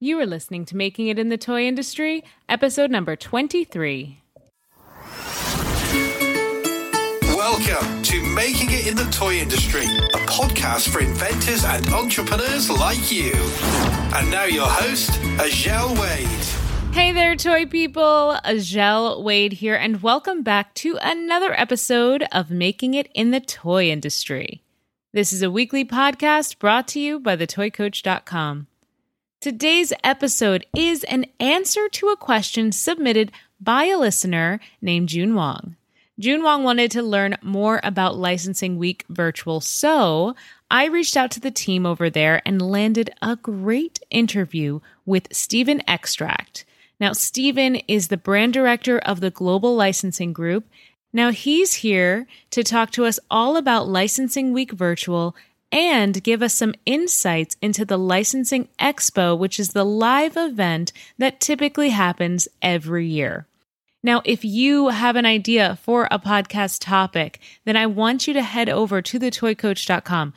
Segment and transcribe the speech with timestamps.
[0.00, 4.22] You are listening to Making It in the Toy Industry, episode number 23.
[7.34, 13.10] Welcome to Making It in the Toy Industry, a podcast for inventors and entrepreneurs like
[13.10, 13.32] you.
[14.14, 16.94] And now your host, Azhelle Wade.
[16.94, 18.38] Hey there, toy people.
[18.44, 23.90] Azhelle Wade here, and welcome back to another episode of Making It in the Toy
[23.90, 24.62] Industry.
[25.12, 28.68] This is a weekly podcast brought to you by thetoycoach.com.
[29.40, 33.30] Today's episode is an answer to a question submitted
[33.60, 35.76] by a listener named June Wong.
[36.18, 40.34] June Wong wanted to learn more about Licensing Week Virtual, so
[40.68, 45.82] I reached out to the team over there and landed a great interview with Stephen
[45.86, 46.64] Ekstract.
[46.98, 50.68] Now, Stephen is the brand director of the Global Licensing Group.
[51.12, 55.36] Now, he's here to talk to us all about Licensing Week Virtual
[55.70, 61.40] and give us some insights into the Licensing Expo, which is the live event that
[61.40, 63.46] typically happens every year.
[64.02, 68.42] Now, if you have an idea for a podcast topic, then I want you to
[68.42, 70.34] head over to thetoycoach.com,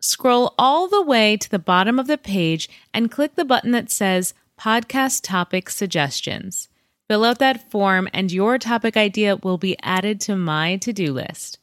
[0.00, 3.90] scroll all the way to the bottom of the page, and click the button that
[3.90, 6.68] says Podcast Topic Suggestions.
[7.08, 11.12] Fill out that form, and your topic idea will be added to my to do
[11.12, 11.58] list.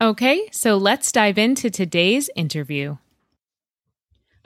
[0.00, 2.96] Okay, so let's dive into today's interview.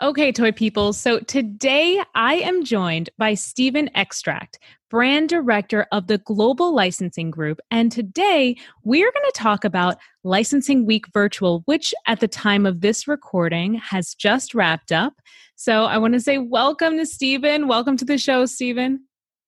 [0.01, 0.93] Okay, toy people.
[0.93, 4.59] So today I am joined by Stephen Ekstract,
[4.91, 7.61] brand director of the Global Licensing Group.
[7.71, 12.83] And today we're going to talk about Licensing Week Virtual, which at the time of
[12.83, 15.15] this recording has just wrapped up.
[15.57, 17.69] So I want to say welcome to Stephen.
[17.69, 19.03] Welcome to the show, Stephen.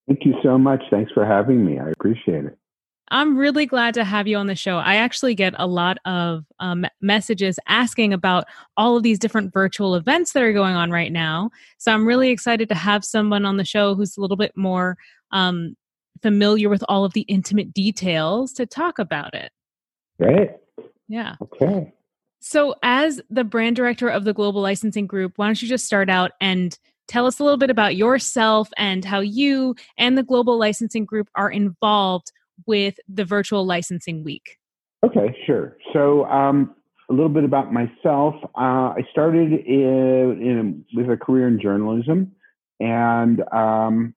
[0.08, 0.82] Thank you so much.
[0.90, 1.78] Thanks for having me.
[1.78, 2.58] I appreciate it.
[3.10, 4.78] I'm really glad to have you on the show.
[4.78, 8.44] I actually get a lot of um, messages asking about
[8.76, 11.50] all of these different virtual events that are going on right now.
[11.78, 14.96] So I'm really excited to have someone on the show who's a little bit more
[15.32, 15.76] um,
[16.22, 19.50] familiar with all of the intimate details to talk about it.
[20.20, 20.50] Great.
[21.08, 21.34] Yeah.
[21.42, 21.92] Okay.
[22.42, 26.08] So, as the brand director of the Global Licensing Group, why don't you just start
[26.08, 30.58] out and tell us a little bit about yourself and how you and the Global
[30.58, 32.32] Licensing Group are involved
[32.66, 34.58] with the virtual licensing week?
[35.04, 35.76] Okay, sure.
[35.92, 36.74] So, um,
[37.08, 38.36] a little bit about myself.
[38.54, 42.32] Uh, I started in, in, with a career in journalism,
[42.78, 44.14] and um,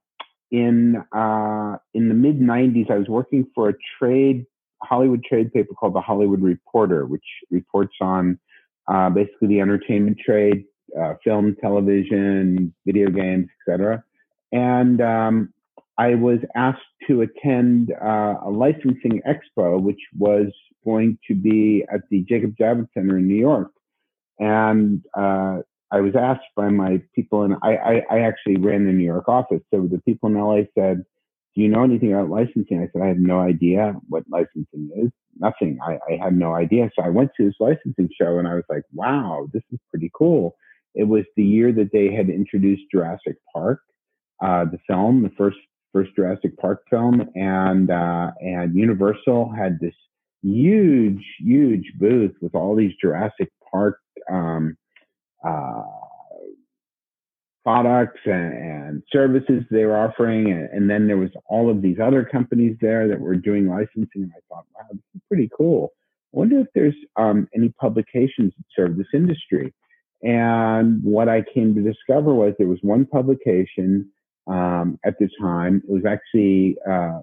[0.51, 4.45] in uh, in the mid '90s, I was working for a trade
[4.83, 8.39] Hollywood trade paper called the Hollywood Reporter, which reports on
[8.87, 10.65] uh, basically the entertainment trade,
[10.99, 14.03] uh, film, television, video games, etc.
[14.51, 15.52] And um,
[15.97, 20.47] I was asked to attend uh, a licensing expo, which was
[20.83, 23.71] going to be at the Jacob Javits Center in New York.
[24.39, 25.59] And uh,
[25.91, 29.29] I was asked by my people, and I, I, I, actually ran the New York
[29.29, 29.61] office.
[29.71, 31.03] So the people in LA said,
[31.53, 32.79] Do you know anything about licensing?
[32.79, 35.11] I said, I have no idea what licensing is.
[35.37, 35.77] Nothing.
[35.85, 36.89] I, I had no idea.
[36.95, 40.11] So I went to this licensing show and I was like, wow, this is pretty
[40.15, 40.55] cool.
[40.95, 43.79] It was the year that they had introduced Jurassic Park,
[44.43, 45.57] uh, the film, the first
[45.93, 49.93] first Jurassic Park film, and uh, and Universal had this
[50.41, 53.99] huge, huge booth with all these Jurassic Park
[54.29, 54.75] um,
[55.45, 55.83] uh,
[57.63, 61.97] products and, and, services they were offering, and, and, then there was all of these
[61.97, 64.09] other companies there that were doing licensing.
[64.15, 65.93] And I thought, wow, this is pretty cool.
[66.33, 69.73] I wonder if there's um, any publications that serve this industry.
[70.23, 74.09] And what I came to discover was there was one publication
[74.47, 75.81] um, at the time.
[75.87, 77.21] It was actually uh,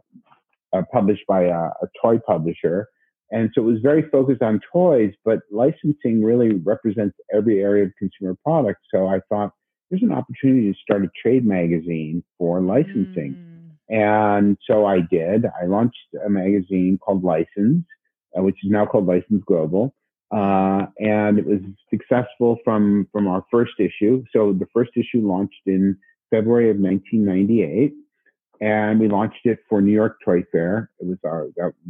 [0.72, 2.88] uh, published by a, a, toy publisher.
[3.30, 7.92] And so it was very focused on toys, but licensing really represents every area of
[7.98, 8.80] consumer products.
[8.92, 9.52] So I thought
[9.88, 13.36] there's an opportunity to start a trade magazine for licensing.
[13.36, 13.50] Mm.
[13.90, 15.44] And so I did.
[15.46, 17.84] I launched a magazine called License,
[18.36, 19.94] uh, which is now called License Global.
[20.32, 21.58] Uh, and it was
[21.90, 24.22] successful from from our first issue.
[24.32, 25.98] So the first issue launched in
[26.30, 27.92] February of 1998,
[28.60, 30.90] and we launched it for New York Toy Fair.
[31.00, 31.48] It was our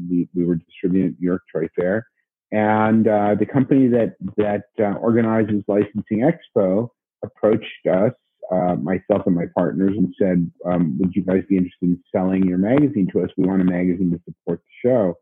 [0.09, 2.07] we we were distributing New York Toy Fair,
[2.53, 6.89] and uh, the company that that uh, organizes Licensing Expo
[7.25, 8.13] approached us,
[8.51, 12.47] uh, myself and my partners, and said, um, "Would you guys be interested in selling
[12.47, 13.31] your magazine to us?
[13.37, 15.17] We want a magazine to support the show."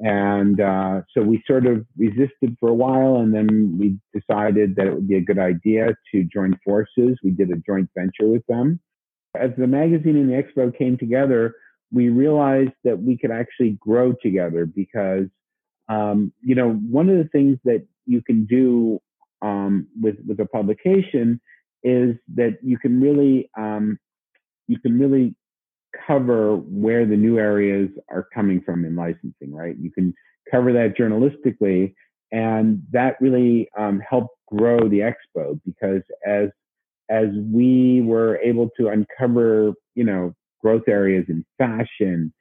[0.00, 4.86] And uh, so we sort of resisted for a while, and then we decided that
[4.86, 7.16] it would be a good idea to join forces.
[7.22, 8.80] We did a joint venture with them.
[9.36, 11.54] As the magazine and the expo came together,
[11.92, 15.26] we realized that we could actually grow together because,
[15.88, 19.00] um, you know, one of the things that you can do
[19.42, 21.40] um, with with a publication
[21.84, 23.98] is that you can really um,
[24.66, 25.36] you can really
[26.06, 29.76] cover where the new areas are coming from in licensing, right?
[29.78, 30.14] You can
[30.50, 31.94] cover that journalistically,
[32.32, 36.48] and that really um, helped grow the expo because as
[37.10, 42.32] as we were able to uncover, you know, growth areas in fashion,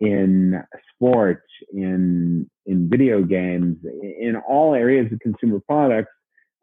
[0.00, 0.62] in
[0.94, 6.12] sports, in in video games, in all areas of consumer products,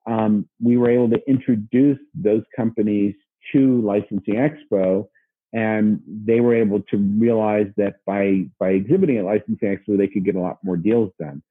[0.07, 3.13] um, we were able to introduce those companies
[3.53, 5.07] to Licensing Expo,
[5.53, 10.25] and they were able to realize that by by exhibiting at Licensing Expo, they could
[10.25, 11.41] get a lot more deals done.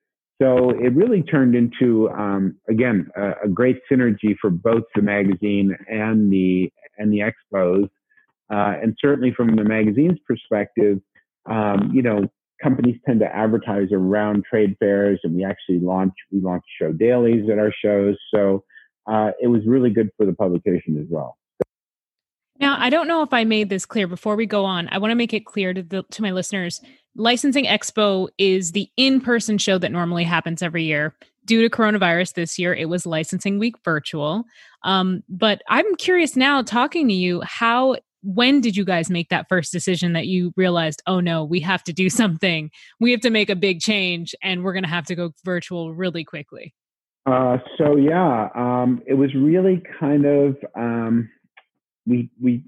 [0.41, 5.77] So it really turned into um, again a, a, great synergy for both the magazine
[5.89, 7.89] and the and the expos,
[8.50, 11.00] uh, and certainly from the magazine's perspective,
[11.50, 12.29] um, you know
[12.62, 17.50] companies tend to advertise around trade fairs, and we actually launch we launch show dailies
[17.50, 18.17] at our shows.
[18.33, 18.62] So
[19.11, 21.37] uh, it was really good for the publication as well.
[22.60, 24.88] Now, I don't know if I made this clear before we go on.
[24.90, 26.81] I want to make it clear to the to my listeners.
[27.14, 31.14] Licensing Expo is the in-person show that normally happens every year.
[31.44, 34.44] Due to coronavirus this year, it was Licensing Week virtual.
[34.84, 39.49] Um, but I'm curious now, talking to you, how when did you guys make that
[39.49, 42.70] first decision that you realized, oh no, we have to do something?
[43.00, 45.94] We have to make a big change and we're going to have to go virtual
[45.94, 46.75] really quickly?
[47.26, 51.28] Uh, so, yeah, um, it was really kind of, um,
[52.08, 52.64] we, we,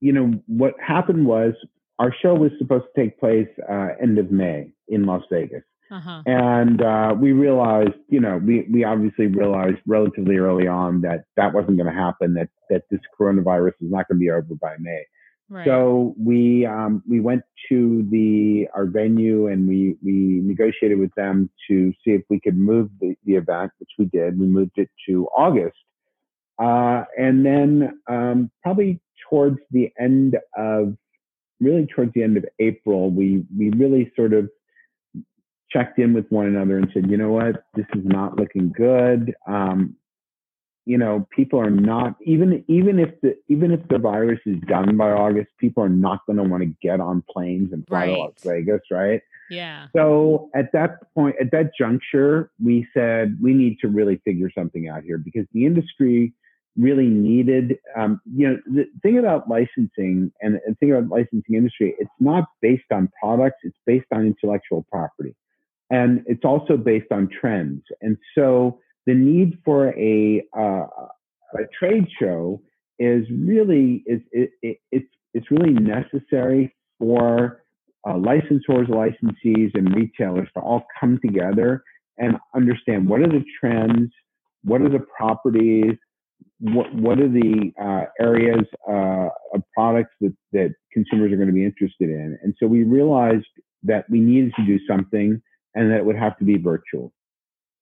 [0.00, 1.54] you know, what happened was
[1.98, 5.62] our show was supposed to take place uh, end of May in Las Vegas.
[5.90, 6.22] Uh-huh.
[6.24, 11.52] And uh, we realized, you know, we, we obviously realized relatively early on that that
[11.52, 14.74] wasn't going to happen, that, that this coronavirus is not going to be over by
[14.78, 15.02] May.
[15.52, 15.66] Right.
[15.66, 21.50] So we um, we went to the our venue and we we negotiated with them
[21.68, 24.40] to see if we could move the, the event, which we did.
[24.40, 25.76] We moved it to August,
[26.62, 30.96] uh, and then um, probably towards the end of
[31.60, 34.48] really towards the end of April, we we really sort of
[35.70, 39.34] checked in with one another and said, you know what, this is not looking good.
[39.48, 39.96] Um,
[40.84, 44.96] you know, people are not even even if the even if the virus is done
[44.96, 48.06] by August, people are not going to want to get on planes and fly right.
[48.06, 49.20] to Las Vegas, right?
[49.50, 49.86] Yeah.
[49.94, 54.88] So at that point, at that juncture, we said we need to really figure something
[54.88, 56.32] out here because the industry
[56.76, 57.76] really needed.
[57.96, 62.44] Um, you know, the thing about licensing and the thing about licensing industry, it's not
[62.60, 65.34] based on products; it's based on intellectual property
[65.92, 67.82] and it's also based on trends.
[68.00, 70.86] And so the need for a uh,
[71.54, 72.62] a trade show
[72.98, 77.62] is really is it, it, it's it's really necessary for
[78.08, 81.84] uh, licensors, licensees, and retailers to all come together
[82.18, 84.10] and understand what are the trends,
[84.64, 85.96] what are the properties,
[86.60, 91.54] what what are the uh, areas uh, of products that that consumers are going to
[91.54, 92.38] be interested in.
[92.42, 93.46] And so we realized
[93.84, 95.40] that we needed to do something
[95.74, 97.12] and that it would have to be virtual.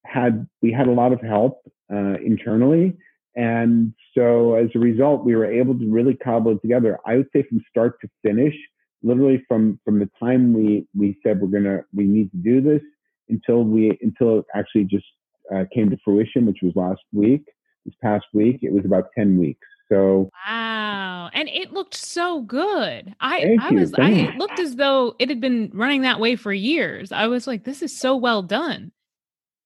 [0.06, 1.60] Had we had a lot of help
[1.92, 2.96] uh, internally,
[3.36, 6.98] and so as a result, we were able to really cobble it together.
[7.06, 8.54] I would say from start to finish,
[9.02, 12.82] literally from from the time we we said we're gonna we need to do this
[13.28, 15.06] until we until it actually just
[15.54, 17.44] uh, came to fruition, which was last week,
[17.84, 18.60] this past week.
[18.62, 19.66] It was about ten weeks.
[19.90, 23.14] So wow, and it looked so good.
[23.20, 26.52] I I was I it looked as though it had been running that way for
[26.52, 27.10] years.
[27.10, 28.92] I was like, this is so well done.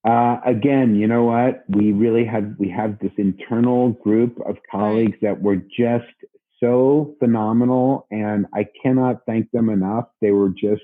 [0.07, 1.65] Uh, again, you know what?
[1.69, 6.05] We really had we have this internal group of colleagues that were just
[6.59, 10.07] so phenomenal, and I cannot thank them enough.
[10.21, 10.83] They were just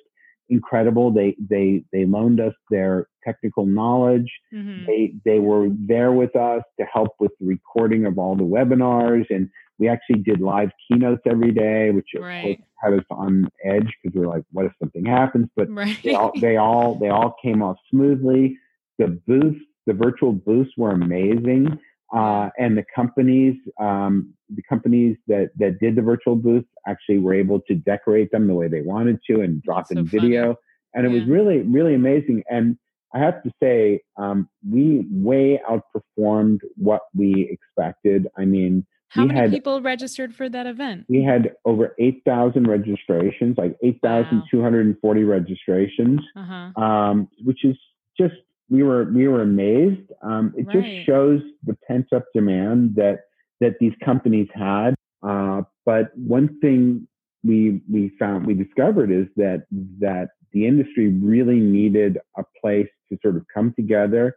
[0.51, 1.11] incredible.
[1.13, 4.31] They they they loaned us their technical knowledge.
[4.53, 4.87] Mm-hmm.
[4.87, 9.27] They they were there with us to help with the recording of all the webinars,
[9.31, 12.63] and we actually did live keynotes every day, which right.
[12.83, 15.49] had us on edge because we were like, what if something happens?
[15.57, 15.97] But right.
[16.05, 18.59] they all they all they all came off smoothly.
[18.99, 21.79] The booths, the virtual booths were amazing.
[22.15, 27.35] Uh, and the companies, um, the companies that, that did the virtual booths actually were
[27.35, 30.43] able to decorate them the way they wanted to and drop That's in so video.
[30.43, 30.57] Funny.
[30.95, 31.21] And it yeah.
[31.21, 32.43] was really, really amazing.
[32.51, 32.77] And
[33.15, 38.27] I have to say, um, we way outperformed what we expected.
[38.37, 41.07] I mean, how many had, people registered for that event?
[41.09, 45.31] We had over 8,000 registrations, like 8,240 wow.
[45.31, 46.81] registrations, uh-huh.
[46.81, 47.77] um, which is
[48.17, 48.35] just
[48.71, 50.11] we were we were amazed.
[50.23, 50.83] Um, it right.
[50.83, 53.21] just shows the pent up demand that
[53.61, 54.95] that these companies had.
[55.23, 57.07] Uh, but one thing
[57.45, 59.67] we we found we discovered is that
[59.99, 64.35] that the industry really needed a place to sort of come together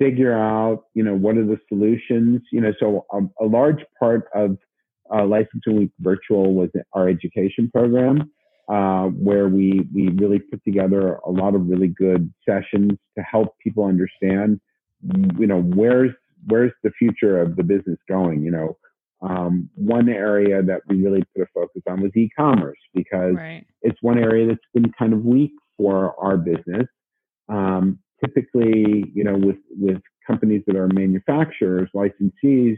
[0.00, 2.40] figure out, you know, what are the solutions.
[2.50, 4.56] You know, so a, a large part of
[5.14, 8.30] uh, Licensing Week Virtual was our education program,
[8.70, 13.58] uh, where we we really put together a lot of really good sessions to help
[13.58, 14.60] people understand,
[15.38, 16.12] you know, where's
[16.46, 18.42] where's the future of the business going.
[18.42, 18.78] You know,
[19.22, 23.66] um, one area that we really put a focus on was e-commerce because right.
[23.82, 26.86] it's one area that's been kind of weak for our business.
[27.48, 32.76] Um, typically, you know, with with companies that are manufacturers, licensees,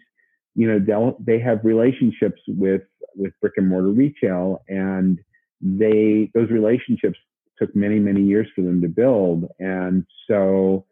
[0.55, 2.83] you know, they'll they have relationships with
[3.15, 5.19] with brick and mortar retail, and
[5.63, 7.19] they those relationships
[7.59, 10.85] took many many years for them to build, and so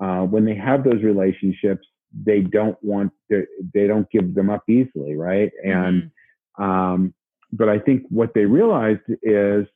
[0.00, 1.86] uh, when they have those relationships,
[2.24, 3.44] they don't want to,
[3.74, 5.50] they don't give them up easily, right?
[5.64, 6.10] And
[6.58, 6.62] mm-hmm.
[6.62, 7.14] um,
[7.52, 9.66] but I think what they realized is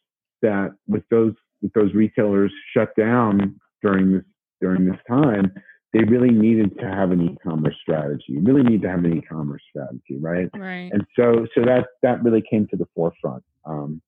[0.42, 4.24] that with those with those retailers shut down during this
[4.60, 5.52] during this time,
[5.92, 8.24] they really needed to have an e-commerce strategy.
[8.28, 10.48] You really need to have an e-commerce strategy, right?
[10.54, 10.90] Right.
[10.92, 13.42] And so so that that really came to the forefront.
[13.64, 14.00] Um,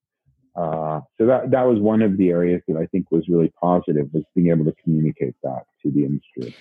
[0.57, 4.09] uh, so that that was one of the areas that I think was really positive
[4.13, 6.55] was being able to communicate that to the industry.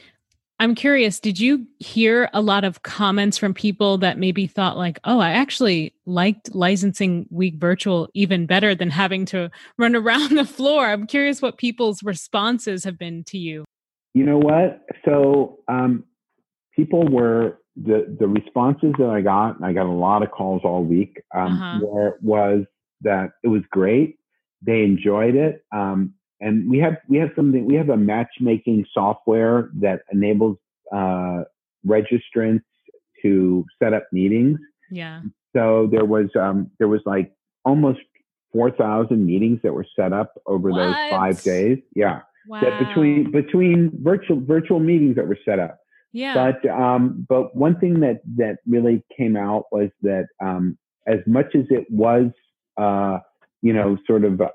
[0.60, 5.00] I'm curious, did you hear a lot of comments from people that maybe thought like,
[5.04, 10.46] "Oh, I actually liked licensing week virtual even better than having to run around the
[10.46, 13.66] floor." I'm curious what people's responses have been to you.
[14.14, 14.86] You know what?
[15.06, 16.06] So, um,
[16.76, 20.62] people were the the responses that I got, and I got a lot of calls
[20.64, 21.22] all week.
[21.36, 21.80] Um, uh-huh.
[21.84, 22.66] were, was
[23.04, 24.18] that it was great.
[24.62, 25.64] They enjoyed it.
[25.72, 30.58] Um, and we have we have something we have a matchmaking software that enables
[30.92, 31.44] uh,
[31.88, 32.64] registrants
[33.22, 34.60] to set up meetings.
[34.92, 35.22] Yeah.
[35.56, 37.32] So there was um, there was like
[37.64, 38.00] almost
[38.52, 40.80] four thousand meetings that were set up over what?
[40.80, 41.80] those five days.
[41.96, 42.22] Yeah.
[42.48, 42.62] Wow.
[42.62, 45.80] That between between virtual virtual meetings that were set up.
[46.12, 46.34] Yeah.
[46.34, 51.56] But um, but one thing that that really came out was that um, as much
[51.56, 52.26] as it was
[52.78, 53.20] uh,
[53.62, 54.50] you know sort of uh,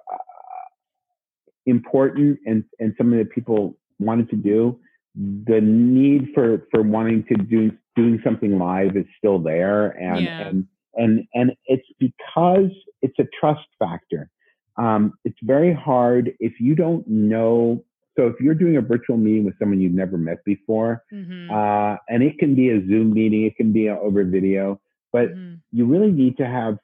[1.69, 4.79] important and, and something that people wanted to do,
[5.15, 9.91] the need for, for wanting to do doing something live is still there.
[9.91, 10.49] And, yeah.
[10.49, 12.71] and, and, and it's because
[13.03, 14.31] it's a trust factor.
[14.77, 17.85] Um, it's very hard if you don't know.
[18.17, 21.51] So if you're doing a virtual meeting with someone you've never met before, mm-hmm.
[21.51, 24.81] uh, and it can be a Zoom meeting, it can be over video,
[25.13, 25.55] but mm-hmm.
[25.73, 26.79] you really need to have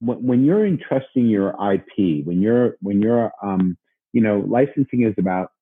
[0.00, 3.76] when, when, you're entrusting your IP, when you're when you're um,
[4.12, 5.52] you know, licensing is about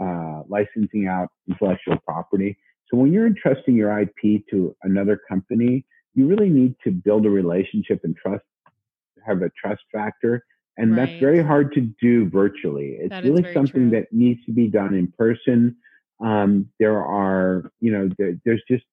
[0.00, 2.56] uh, licensing out intellectual property.
[2.88, 5.84] So when you're entrusting your IP to another company,
[6.14, 8.44] you really need to build a relationship and trust,
[9.26, 10.44] have a trust factor.
[10.76, 11.06] And right.
[11.06, 12.98] that's very hard to do virtually.
[13.00, 14.00] It's really something true.
[14.00, 15.76] that needs to be done in person.
[16.24, 18.84] Um, there are, you know, there, there's just,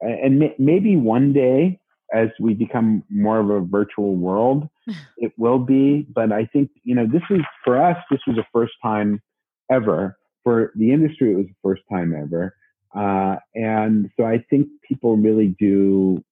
[0.00, 1.80] and maybe one day
[2.12, 4.68] as we become more of a virtual world,
[5.18, 6.06] it will be.
[6.14, 9.22] But I think, you know, this is for us, this was the first time
[9.70, 10.16] ever.
[10.42, 12.54] For the industry, it was the first time ever.
[12.94, 16.22] Uh, and so I think people really do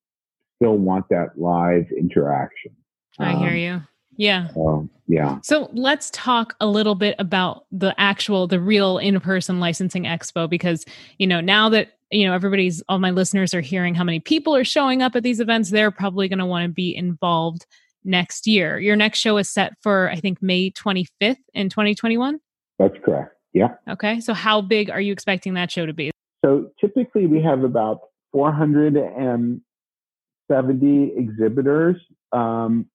[0.57, 2.73] still want that live interaction.
[3.19, 3.83] I hear um, you.
[4.17, 4.49] Yeah.
[4.57, 5.38] Um, yeah.
[5.43, 10.49] So let's talk a little bit about the actual, the real in person licensing expo
[10.49, 10.85] because,
[11.19, 14.54] you know, now that you know everybody's all my listeners are hearing how many people
[14.54, 15.71] are showing up at these events.
[15.71, 17.66] They're probably going to want to be involved
[18.04, 18.78] next year.
[18.78, 22.40] Your next show is set for i think may 25th in 2021
[22.83, 23.37] that's correct.
[23.52, 23.75] Yeah.
[23.88, 24.19] Okay.
[24.21, 26.11] So how big are you expecting that show to be?
[26.45, 28.00] So typically we have about
[28.33, 31.97] 470 exhibitors
[32.33, 32.87] um,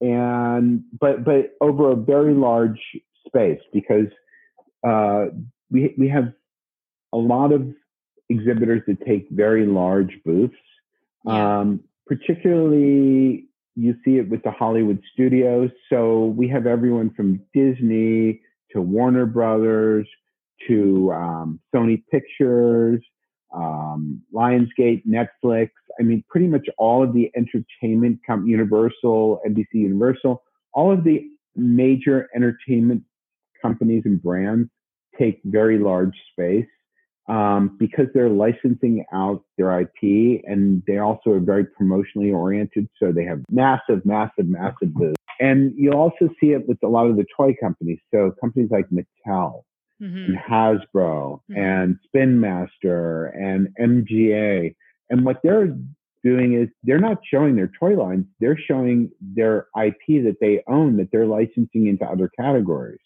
[0.00, 2.80] and but but over a very large
[3.26, 4.08] space because
[4.86, 5.26] uh,
[5.70, 6.32] we we have
[7.12, 7.66] a lot of
[8.30, 10.54] exhibitors that take very large booths.
[11.26, 11.60] Yeah.
[11.60, 15.70] Um, particularly, you see it with the Hollywood studios.
[15.90, 18.40] So we have everyone from Disney
[18.72, 20.08] to Warner Brothers
[20.68, 23.02] to um, Sony Pictures,
[23.54, 25.70] um, Lionsgate, Netflix.
[25.98, 31.26] I mean, pretty much all of the entertainment, com- Universal, NBC Universal, all of the
[31.56, 33.02] major entertainment
[33.60, 34.70] companies and brands
[35.18, 36.66] take very large space
[37.30, 42.88] um, because they're licensing out their IP and they also are very promotionally oriented.
[43.00, 45.16] So they have massive, massive, massive booths.
[45.38, 48.00] And you'll also see it with a lot of the toy companies.
[48.12, 49.62] So companies like Mattel
[50.02, 50.16] mm-hmm.
[50.16, 51.56] and Hasbro mm-hmm.
[51.56, 54.74] and Spin Master and MGA.
[55.08, 55.68] And what they're
[56.24, 60.96] doing is they're not showing their toy lines, they're showing their IP that they own
[60.96, 62.98] that they're licensing into other categories.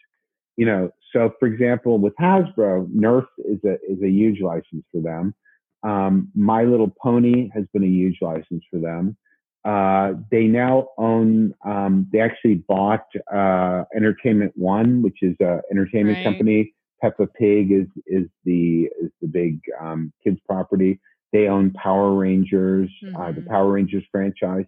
[0.56, 5.00] You know, so, for example, with Hasbro, Nerf is a is a huge license for
[5.00, 5.34] them.
[5.82, 9.16] Um, My Little Pony has been a huge license for them.
[9.64, 11.54] Uh, they now own.
[11.64, 16.24] Um, they actually bought uh, Entertainment One, which is an entertainment Right.
[16.24, 16.74] company.
[17.00, 21.00] Peppa Pig is is the is the big um, kids property.
[21.32, 23.46] They own Power Rangers, uh, the Mhm.
[23.46, 24.66] Power Rangers franchise.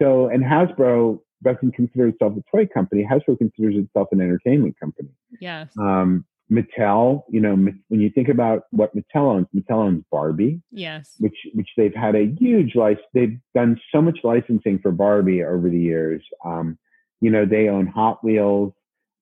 [0.00, 3.06] So, and Hasbro doesn't consider itself a toy company.
[3.10, 5.10] Hasbro considers itself an entertainment company.
[5.40, 5.70] Yes.
[5.78, 11.14] Um, Mattel, you know, when you think about what Mattel owns, Mattel owns Barbie, Yes.
[11.18, 13.06] which which they've had a huge license.
[13.14, 16.22] They've done so much licensing for Barbie over the years.
[16.44, 16.78] Um,
[17.20, 18.72] you know, they own Hot Wheels.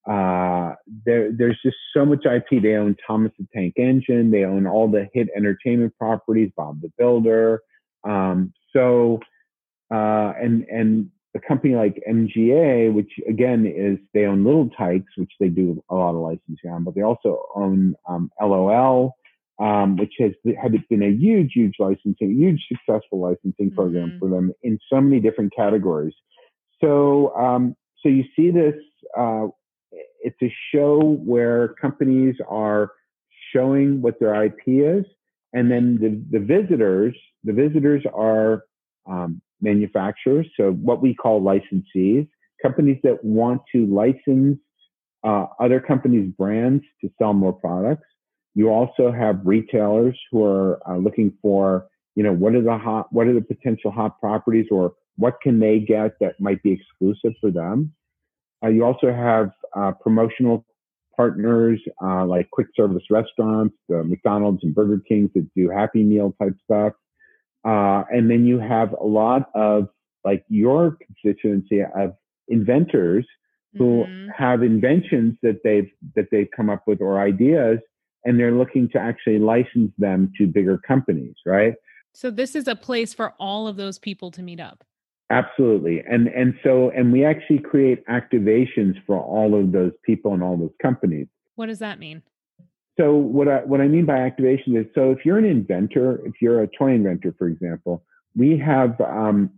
[0.08, 0.72] Uh,
[1.04, 2.62] there, there's just so much IP.
[2.62, 4.30] They own Thomas the Tank Engine.
[4.30, 7.60] They own all the hit entertainment properties, Bob the Builder.
[8.02, 9.20] Um, so,
[9.92, 15.32] uh, and and a company like MGA, which again is they own Little Tikes, which
[15.38, 19.14] they do a lot of licensing on, but they also own um, LOL,
[19.60, 24.18] um, which has had been a huge, huge licensing, huge successful licensing program Mhm.
[24.18, 26.14] for them in so many different categories.
[26.80, 28.76] So, um, so you see this.
[29.16, 29.48] Uh,
[30.22, 32.92] it's a show where companies are
[33.52, 35.04] showing what their IP is,
[35.52, 38.64] and then the, the visitors, the visitors are
[39.06, 42.28] um, manufacturers, so what we call licensees,
[42.62, 44.58] companies that want to license
[45.24, 48.06] uh, other companies' brands to sell more products.
[48.54, 51.86] You also have retailers who are uh, looking for,
[52.16, 55.60] you know, what are the hot, what are the potential hot properties, or what can
[55.60, 57.92] they get that might be exclusive for them.
[58.64, 60.64] Uh, you also have uh, promotional
[61.16, 66.34] partners uh, like quick service restaurants, the McDonald's and Burger Kings that do Happy Meal
[66.40, 66.92] type stuff.
[67.64, 69.88] Uh, and then you have a lot of
[70.24, 72.14] like your constituency of
[72.48, 73.26] inventors
[73.76, 74.28] who Mhm.
[74.34, 77.78] have inventions that they've that they've come up with or ideas,
[78.24, 81.74] and they're looking to actually license them to bigger companies, right?
[82.12, 84.82] So this is a place for all of those people to meet up.
[85.30, 86.00] Absolutely.
[86.00, 90.56] And and so and we actually create activations for all of those people and all
[90.56, 91.28] those companies.
[91.54, 92.22] What does that mean?
[93.00, 96.34] So what I what I mean by activation is so if you're an inventor, if
[96.42, 98.04] you're a toy inventor, for example,
[98.36, 99.50] we have um,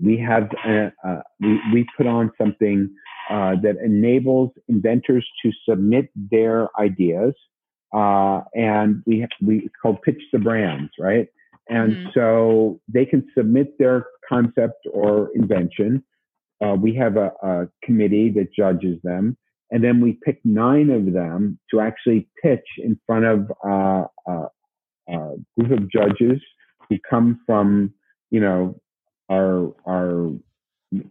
[0.00, 2.88] we have uh, uh, we we put on something
[3.30, 7.34] uh, that enables inventors to submit their ideas,
[7.94, 11.28] uh, and we have, we it's called pitch the brands, right?
[11.68, 12.14] And Mhm.
[12.14, 16.02] so they can submit their concept or invention.
[16.64, 19.36] Uh, we have a, a committee that judges them,
[19.70, 24.46] and then we pick nine of them to actually pitch in front of uh, uh,
[25.08, 26.40] a group of judges
[26.88, 27.92] who come from,
[28.30, 28.80] you know,
[29.30, 30.30] our our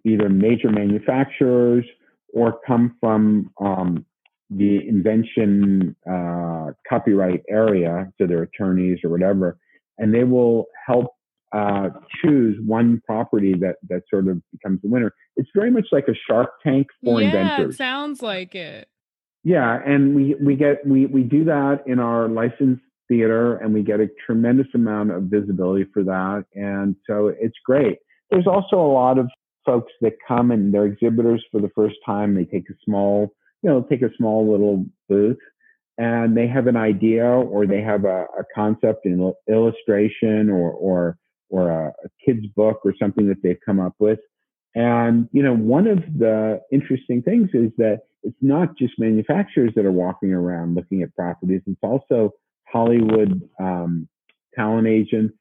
[0.06, 1.86] either major manufacturers
[2.34, 4.06] or come from um,
[4.50, 9.58] the invention uh, copyright area, so they're attorneys or whatever,
[9.98, 11.08] and they will help
[11.54, 11.89] uh,
[12.22, 15.13] choose one property that that sort of becomes the winner.
[15.38, 17.76] It's very much like a Shark Tank for yeah, inventors.
[17.76, 18.88] it sounds like it.
[19.43, 23.84] Yeah, and we we get we we do that in our licensed theater, and we
[23.84, 27.98] get a tremendous amount of visibility for that, and so it's great.
[28.32, 29.30] There's also a lot of
[29.65, 32.36] folks that come and they're exhibitors for the first time.
[32.36, 35.38] They take a small, you know, take a small little booth,
[35.98, 41.17] and they have an idea or they have a, a concept in illustration or or
[41.50, 44.19] or a, a kid's book or something that they've come up with.
[44.76, 49.86] And you know, one of the interesting things is that it's not just manufacturers that
[49.86, 51.62] are walking around looking at properties.
[51.66, 52.34] It's also
[52.68, 54.08] Hollywood um,
[54.54, 55.36] talent agents,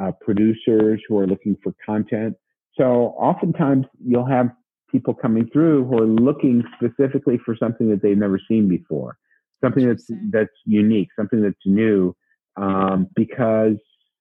[0.00, 2.36] uh, producers who are looking for content.
[2.74, 4.50] So oftentimes you'll have
[4.90, 9.16] people coming through who are looking specifically for something that they've never seen before,
[9.62, 12.14] something that's that's unique, something that's new,
[12.56, 13.76] um, because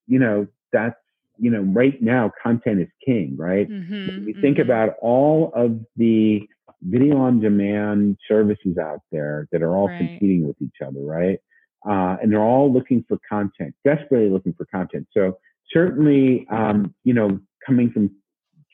[0.08, 0.96] you know that's
[1.40, 3.68] you know right now content is king, right?
[3.70, 6.48] Mhm, If you think about all of the
[6.82, 9.98] video on demand services out there that are all Right.
[10.00, 11.40] competing with each other, right?
[11.88, 15.08] Uh, and they're all looking for content, desperately looking for content.
[15.12, 15.38] So
[15.72, 18.12] certainly, um, you know, coming from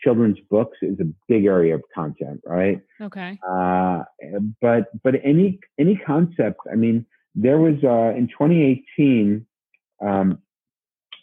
[0.03, 2.79] children's books is a big area of content, right?
[3.01, 3.39] Okay.
[3.47, 4.03] Uh,
[4.61, 6.59] but but any any concept.
[6.71, 9.45] I mean, there was uh, in 2018,
[10.01, 10.39] um,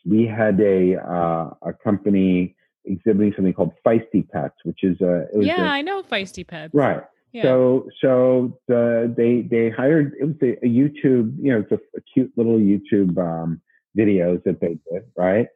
[0.04, 5.38] we had a uh, a company exhibiting something called Feisty Pets, which is a it
[5.38, 6.74] was Yeah, a- I know feisty pets.
[6.74, 7.02] right.
[7.32, 7.42] Yeah.
[7.44, 11.80] So so the they they hired it was a, a YouTube you know it's a,
[11.96, 13.60] a cute little YouTube um,
[13.96, 15.46] videos that they did right.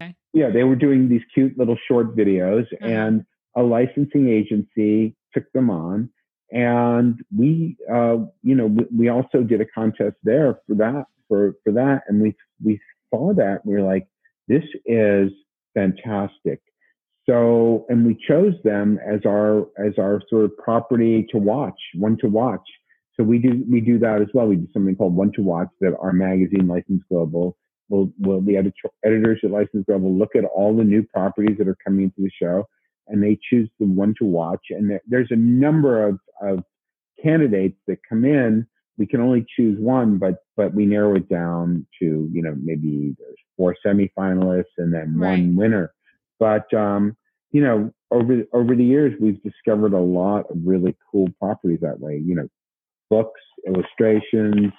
[0.00, 0.14] Okay.
[0.32, 2.86] Yeah, they were doing these cute little short videos, Uh-huh.
[2.86, 3.24] and
[3.56, 6.10] a licensing agency took them on,
[6.52, 11.54] and we, uh, you know, we, we, also did a contest there for that, for,
[11.64, 12.02] for that.
[12.08, 14.06] And we, we saw that we were like,
[14.48, 15.30] this is
[15.74, 16.60] fantastic.
[17.28, 22.16] So, and we chose them as our, as our sort of property to watch, one
[22.18, 22.66] to watch.
[23.16, 24.46] So we do, we do that as well.
[24.46, 27.56] We do something called one to watch that our magazine License Global
[27.88, 31.66] will, will the editor, editors at License Global look at all the new properties that
[31.66, 32.64] are coming into the show
[33.08, 34.66] and they choose the one to watch.
[34.70, 36.62] And there's a number of, of
[37.22, 38.66] candidates that come in.
[38.98, 43.14] We can only choose one, but but we narrow it down to you know maybe
[43.18, 45.38] there's four semifinalists and then right.
[45.38, 45.92] one winner.
[46.38, 47.16] But um,
[47.52, 52.00] you know over over the years we've discovered a lot of really cool properties that
[52.00, 52.22] way.
[52.24, 52.48] You know,
[53.10, 54.72] books, illustrations,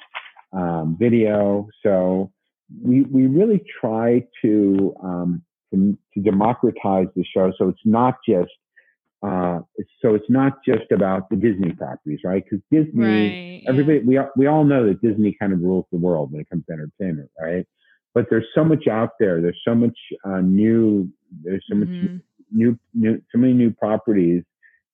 [0.53, 1.67] um, video.
[1.83, 2.31] So
[2.81, 7.51] we we really try to um, to, to democratize the show.
[7.57, 8.51] So it's not just
[9.23, 9.59] uh,
[10.01, 12.43] so it's not just about the Disney properties, right?
[12.43, 13.69] Because Disney, right, yeah.
[13.69, 16.49] everybody, we all, we all know that Disney kind of rules the world when it
[16.49, 17.65] comes to entertainment, right?
[18.13, 19.41] But there's so much out there.
[19.41, 21.09] There's so much uh, new.
[21.43, 22.17] There's so much mm-hmm.
[22.51, 24.43] new, new, so many new properties,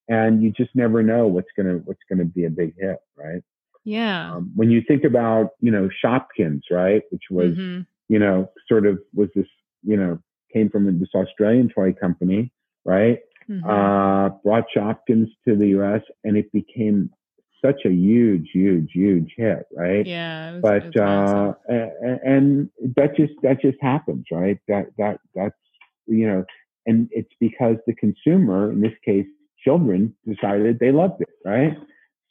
[0.07, 3.41] and you just never know what's gonna what's gonna be a big hit, right?
[3.83, 4.36] Yeah.
[4.36, 7.81] Um, when you think about you know Shopkins, right, which was mm-hmm.
[8.07, 9.47] you know sort of was this
[9.83, 10.19] you know
[10.53, 12.51] came from this Australian toy company,
[12.86, 13.19] right?
[13.49, 13.69] Mm-hmm.
[13.69, 16.01] Uh, brought Shopkins to the U.S.
[16.23, 17.10] and it became
[17.63, 20.06] such a huge, huge, huge hit, right?
[20.06, 20.60] Yeah.
[20.60, 24.60] Was, but uh, and, and that just that just happens, right?
[24.67, 25.56] That that that's
[26.06, 26.45] you know,
[26.86, 29.25] and it's because the consumer, in this case,
[29.63, 31.77] children, decided they loved it, right?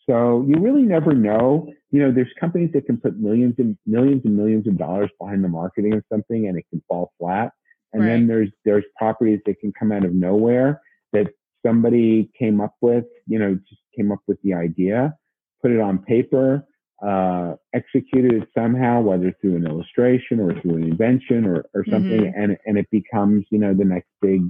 [0.08, 1.68] So you really never know.
[1.90, 5.44] You know, there's companies that can put millions and millions and millions of dollars behind
[5.44, 7.52] the marketing of something and it can fall flat.
[7.92, 8.08] And right.
[8.08, 10.80] then there's there's properties that can come out of nowhere
[11.12, 11.28] that
[11.64, 15.14] somebody came up with, you know, just came up with the idea,
[15.60, 16.66] put it on paper,
[17.04, 22.20] uh, executed it somehow, whether through an illustration or through an invention or, or something,
[22.20, 22.40] mm-hmm.
[22.40, 24.42] and and it becomes, you know, the next big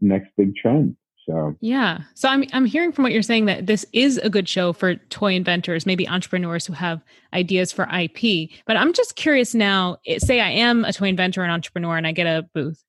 [0.00, 0.96] next big trend.
[1.28, 2.00] So yeah.
[2.14, 4.94] So I'm I'm hearing from what you're saying that this is a good show for
[4.94, 7.02] toy inventors, maybe entrepreneurs who have
[7.34, 8.50] ideas for IP.
[8.66, 12.12] But I'm just curious now, say I am a toy inventor and entrepreneur and I
[12.12, 12.82] get a booth.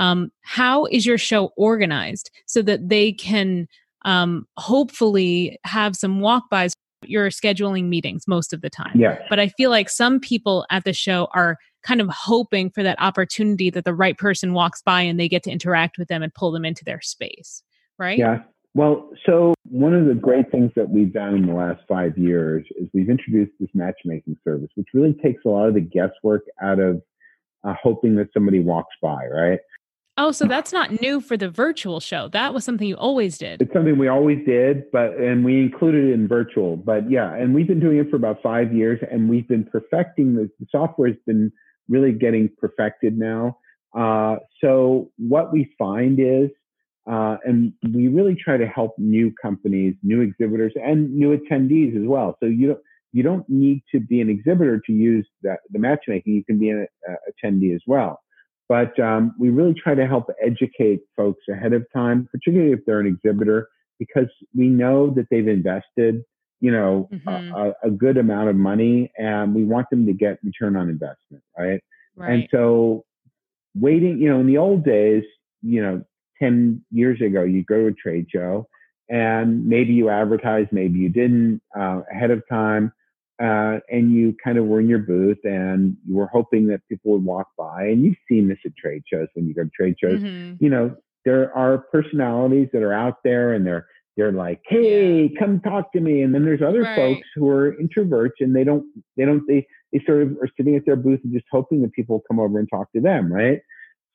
[0.00, 3.68] Um, how is your show organized so that they can
[4.04, 6.72] um, hopefully have some walk-bys?
[7.04, 8.92] You're scheduling meetings most of the time.
[8.94, 9.18] Yeah.
[9.28, 13.00] But I feel like some people at the show are kind of hoping for that
[13.00, 16.34] opportunity that the right person walks by and they get to interact with them and
[16.34, 17.62] pull them into their space
[18.00, 18.18] right?
[18.18, 18.38] Yeah.
[18.74, 22.66] Well, so one of the great things that we've done in the last five years
[22.80, 26.78] is we've introduced this matchmaking service, which really takes a lot of the guesswork out
[26.78, 27.02] of
[27.62, 29.58] uh, hoping that somebody walks by, right?
[30.22, 32.28] Oh, so that's not new for the virtual show.
[32.28, 33.62] That was something you always did.
[33.62, 36.76] It's something we always did, but and we included it in virtual.
[36.76, 40.34] But yeah, and we've been doing it for about five years, and we've been perfecting
[40.34, 41.50] the, the software has been
[41.88, 43.56] really getting perfected now.
[43.96, 46.50] Uh, so what we find is
[47.10, 52.06] uh, and we really try to help new companies, new exhibitors, and new attendees as
[52.06, 52.36] well.
[52.40, 52.80] So you don't
[53.12, 56.34] you don't need to be an exhibitor to use that, the matchmaking.
[56.34, 58.20] You can be an uh, attendee as well.
[58.70, 63.00] But um, we really try to help educate folks ahead of time, particularly if they're
[63.00, 66.22] an exhibitor, because we know that they've invested,
[66.60, 67.52] you know, mm-hmm.
[67.52, 71.42] a, a, good amount of money, and we want them to get return on investment,
[71.58, 71.82] right?
[72.14, 72.32] right?
[72.32, 73.04] And so,
[73.74, 75.24] waiting, you know, in the old days,
[75.62, 76.04] you know,
[76.40, 78.68] 10 years ago, you go to a trade show
[79.08, 82.92] and maybe you advertised, maybe you didn't uh, ahead of time.
[83.40, 87.12] Uh, and you kind of were in your booth and you were hoping that people
[87.12, 89.94] would walk by and you've seen this at trade shows when you go to trade
[89.98, 90.62] shows mm-hmm.
[90.62, 93.86] you know there are personalities that are out there and they're
[94.18, 95.40] they're like hey yeah.
[95.40, 96.96] come talk to me and then there's other right.
[96.96, 98.84] folks who are introverts and they don't
[99.16, 101.92] they don't they they sort of are sitting at their booth and just hoping that
[101.92, 103.60] people come over and talk to them right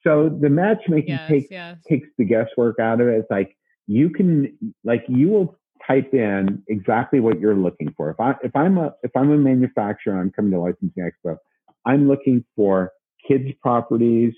[0.05, 1.77] so the matchmaking yes, takes yes.
[1.88, 3.17] takes the guesswork out of it.
[3.19, 3.57] It's like
[3.88, 5.57] you can like you will
[5.88, 8.10] type in exactly what you're looking for.
[8.10, 11.38] If I if I'm a if I'm a manufacturer, I'm coming to licensing expo.
[11.86, 12.91] I'm looking for
[13.28, 14.34] kids properties,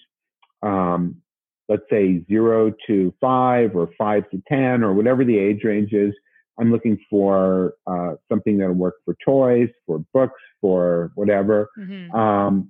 [0.61, 1.21] um,
[1.69, 6.13] let's say zero to five or five to ten or whatever the age range is.
[6.59, 11.69] I'm looking for uh, something that'll work for toys, for books, for whatever.
[11.77, 12.15] Mm-hmm.
[12.15, 12.69] Um,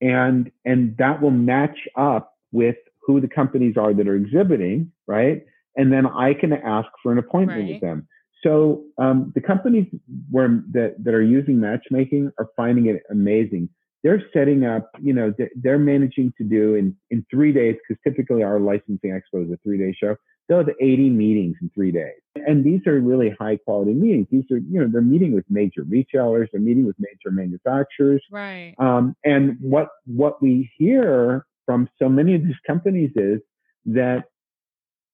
[0.00, 5.44] and and that will match up with who the companies are that are exhibiting, right?
[5.76, 7.72] And then I can ask for an appointment right.
[7.72, 8.08] with them.
[8.42, 9.86] So um, the companies
[10.30, 13.68] where that that are using matchmaking are finding it amazing.
[14.02, 18.00] They're setting up, you know, they're, they're managing to do in in three days because
[18.02, 20.16] typically our licensing expo is a three day show.
[20.48, 22.18] They'll have 80 meetings in three days.
[22.34, 24.26] And these are really high quality meetings.
[24.32, 28.24] These are, you know, they're meeting with major retailers, they're meeting with major manufacturers.
[28.32, 28.74] Right.
[28.78, 33.40] Um, and what what we hear from so many of these companies is
[33.84, 34.24] that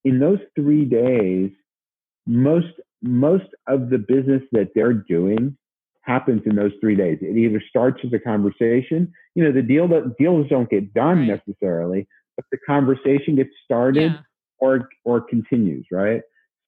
[0.07, 1.51] in those three days,
[2.27, 5.57] most most of the business that they're doing
[6.03, 7.19] happens in those three days.
[7.21, 11.19] It either starts as a conversation, you know, the deal that deals don't get done
[11.29, 11.41] right.
[11.47, 14.19] necessarily, but the conversation gets started Yeah.
[14.59, 16.23] or or continues, right?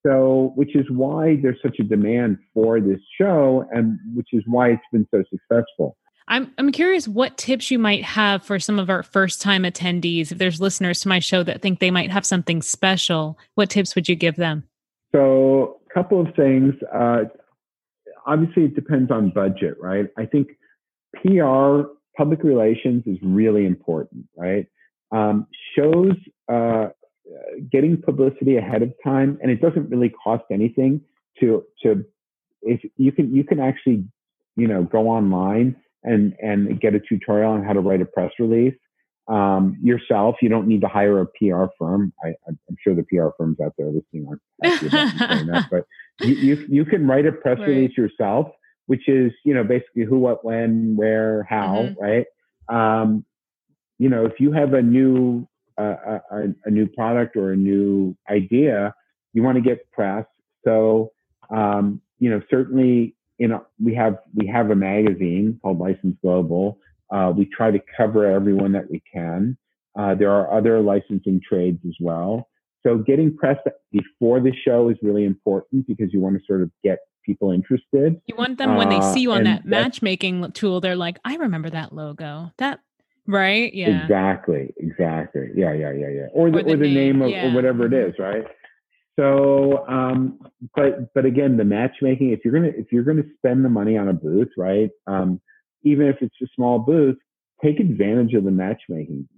[0.05, 4.71] So, which is why there's such a demand for this show, and which is why
[4.71, 5.97] it's been so successful.
[6.29, 10.31] I'm I'm curious what tips you might have for some of our first time attendees.
[10.31, 13.95] If there's listeners to my show that think they might have something special, what tips
[13.95, 14.65] would you give them?
[15.13, 16.75] So, a couple of things.
[16.93, 17.25] Uh,
[18.27, 20.07] obviously, it depends on budget, right?
[20.19, 20.49] I think
[21.15, 24.67] PR, public relations, is really important, right?
[25.11, 26.13] Um, shows
[26.53, 26.89] uh,
[27.73, 31.01] getting publicity ahead of time, and it doesn't really cost anything
[31.41, 32.05] to to
[32.61, 34.05] if you can you can actually
[34.57, 35.75] you know go online
[36.13, 38.75] and and get a tutorial on how to write a press release
[39.29, 40.37] um, yourself.
[40.43, 42.13] You don't need to hire a PR firm.
[42.25, 45.65] I, I'm sure the PR firms out there listening aren't happy about me saying that,
[45.71, 45.85] but
[46.21, 47.69] you, you you can write a press Right.
[47.69, 48.49] release yourself,
[48.87, 51.97] which is you know basically who, what, when, where, how, Mhm.
[52.01, 52.27] right?
[52.69, 53.25] Um,
[53.99, 55.47] you know, if you have a new
[55.79, 55.97] uh,
[56.33, 58.95] a, a- a new product or a new idea,
[59.33, 60.25] you want to get press.
[60.65, 61.13] So
[61.51, 66.79] um, you know, certainly you know we have we have a magazine called License Global.
[67.11, 69.57] Uh, we try to cover everyone that we can.
[69.99, 72.49] Uh, there are other licensing trades as well.
[72.87, 73.57] So getting press
[73.91, 78.21] before the show is really important because you want to sort of get people interested.
[78.27, 81.37] You want them when they Uh, see you on that matchmaking tool, they're like, I
[81.37, 82.53] remember that logo.
[82.59, 82.81] That
[83.27, 83.73] right?
[83.75, 84.03] Yeah.
[84.03, 84.73] Exactly.
[84.79, 85.49] Exactly.
[85.55, 85.73] Yeah.
[85.73, 85.93] Yeah.
[85.93, 86.09] Yeah.
[86.09, 86.27] Yeah.
[86.33, 87.51] Or the, Or the or the name, name, of yeah.
[87.51, 88.19] or whatever it Mhm.
[88.19, 88.47] right?
[89.19, 90.39] So, um,
[90.77, 92.31] but but again, the matchmaking.
[92.31, 94.91] If you're gonna if you're gonna spend the money on a booth, right?
[95.07, 95.41] Um,
[95.83, 97.17] even if it's a small booth,
[97.63, 99.29] take advantage of the matchmaking.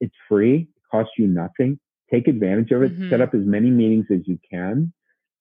[0.00, 0.68] It's free.
[0.74, 1.78] It costs you nothing.
[2.10, 2.98] Take advantage of it.
[2.98, 3.10] Mhm.
[3.10, 4.92] Set up as many meetings as you can.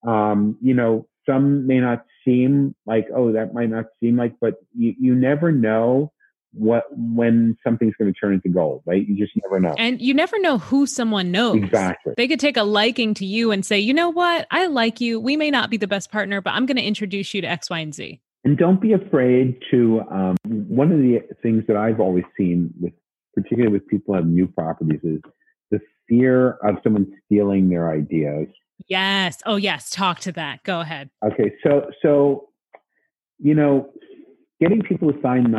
[0.06, 4.56] Um, you know, some may not seem like, oh, that might not seem like, but
[4.76, 6.12] you, you never know
[6.54, 9.08] what when something's going to turn into gold, right?
[9.08, 9.76] You just never know.
[9.78, 11.58] And you never know who someone knows.
[11.58, 12.14] Exactly.
[12.18, 14.48] They could take a liking to you and say, you know what?
[14.52, 15.20] I like you.
[15.20, 17.70] We may not be the best partner, but I'm going to introduce you to X,
[17.70, 18.22] Y, and Z.
[18.44, 20.02] And don't be afraid to.
[20.12, 22.94] Um, one of the things that I've always seen with,
[23.36, 25.20] particularly with people who have new properties, is
[25.70, 28.48] the fear of someone stealing their ideas.
[28.88, 29.40] Yes.
[29.46, 29.90] Oh, yes.
[29.90, 30.64] Talk to that.
[30.64, 31.10] Go ahead.
[31.26, 32.48] Okay, so so
[33.40, 33.90] you know,
[34.60, 35.52] getting people to sign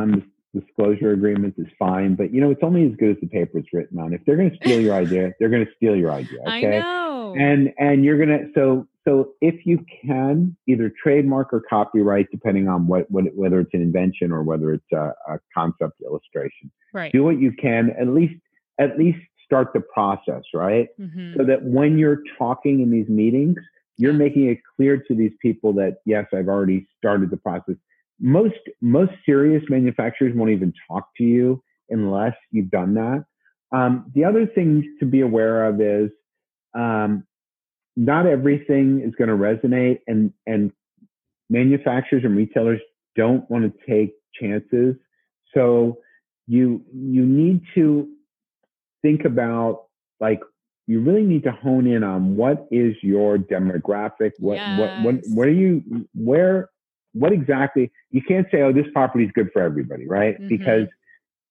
[0.54, 3.68] non-disclosure agreements is fine, but you know, it's only as good as the paper it's
[3.72, 4.12] written on.
[4.12, 6.38] If they're going to steal your idea, they're going to steal your idea.
[6.46, 7.34] I Okay, know.
[7.37, 12.87] and and you're gonna so so if you can either trademark or copyright, depending on
[12.87, 17.12] what, what whether it's an invention or whether it's a, a concept illustration, right.
[17.12, 17.90] do what you can.
[17.98, 18.34] At least
[18.78, 20.88] at least start the process, right?
[20.98, 23.56] hmm so that when you're talking in these meetings,
[23.96, 27.76] you're making it clear to these people that yes, I've already started the process.
[28.20, 33.24] Most most serious manufacturers won't even talk to you unless you've done that.
[33.72, 36.11] Um, the other thing to be aware of is
[36.76, 37.24] um,
[37.96, 40.72] not everything is going to resonate, and and
[41.50, 42.81] manufacturers and retailers
[43.16, 44.96] don't want to take chances.
[45.54, 45.98] So
[46.46, 48.09] you you need to
[49.02, 49.85] think about
[50.20, 50.40] like
[50.87, 55.46] you really need to hone in on what is your demographic what what what what
[55.46, 55.83] are you
[56.14, 56.70] where
[57.12, 60.40] what exactly you can't say oh this property is good for everybody right?
[60.40, 60.49] Mhm.
[60.49, 60.87] because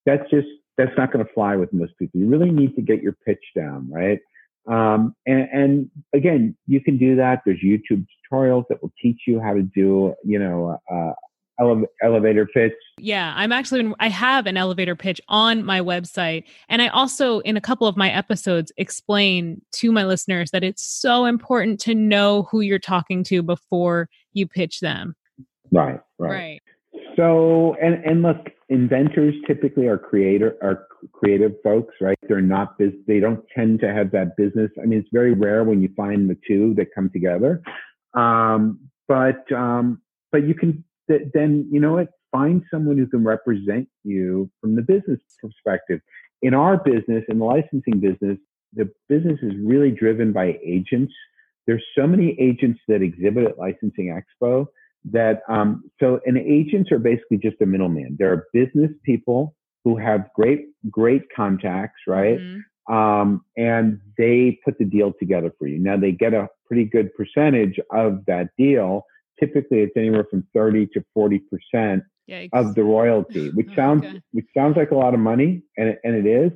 [0.06, 2.20] that's just that's not going to fly with most people.
[2.20, 4.20] You really need to get your pitch down right?
[4.66, 7.42] Um, and, and again you can do that.
[7.44, 11.12] There's youtube tutorials that will teach you how to do you know uh,
[11.60, 12.72] ele- elevator pitch.
[12.98, 17.56] Yeah, I'm actually I have an elevator pitch on my website and I also in
[17.56, 22.44] a couple of my episodes explain to my listeners that it's so important to know
[22.50, 25.14] who you're talking to before you pitch them.
[25.72, 26.60] Right right
[27.16, 32.18] So, and and look, inventors typically are creator are creative folks, right?
[32.28, 32.92] They're not biz.
[33.06, 34.70] They don't tend to have that business.
[34.80, 37.62] I mean, it's very rare when you find the two that come together.
[38.14, 40.00] Um, but um,
[40.32, 42.08] but you can th- then you know what?
[42.32, 46.00] Find someone who can represent you from the business perspective.
[46.42, 48.38] In our business, in the licensing business,
[48.74, 51.12] the business is really driven by agents.
[51.66, 54.66] There's so many agents that exhibit at Licensing Expo
[55.04, 58.16] that um, so and agents are basically just a middleman.
[58.18, 62.38] There are business people who have great great contacts, right?
[62.38, 62.60] Mhm.
[62.90, 65.78] Um, and they put the deal together for you.
[65.78, 69.04] Now they get a pretty good percentage of that deal.
[69.38, 72.02] Typically, it's anywhere from 30 to 40 percent
[72.52, 74.20] of the royalty, which sounds okay.
[74.32, 76.52] which sounds like a lot of money, and it, and it is.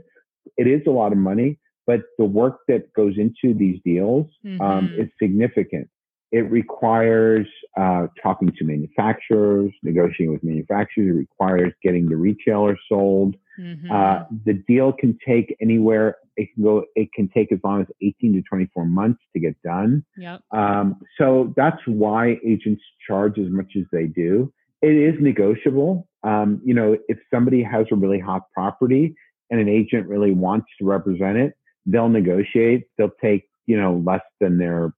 [0.56, 4.50] It is a lot of money, but the work that goes into these deals um,
[4.50, 4.62] mm-hmm.
[4.62, 5.88] um, is significant.
[6.32, 7.46] It requires
[7.78, 11.08] uh, talking to manufacturers, negotiating with manufacturers.
[11.08, 13.36] It requires getting the retailer sold.
[13.60, 13.92] Mm-hmm.
[13.92, 16.16] Uh, the deal can take anywhere.
[16.38, 16.84] It can go.
[16.96, 20.04] It can take as long as 18 to 24 months to get done.
[20.16, 20.40] Yep.
[20.52, 24.50] Um, so that's why agents charge as much as they do.
[24.80, 26.08] It is negotiable.
[26.24, 29.14] Um, you know, if somebody has a really hot property
[29.50, 31.52] and an agent really wants to represent it,
[31.84, 32.84] they'll negotiate.
[32.96, 34.94] They'll take you know less than their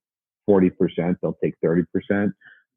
[0.48, 2.33] 40%, they'll take 30%.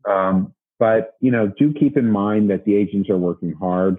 [0.09, 3.97] Um, but, you know, do keep in mind that the agents are working hard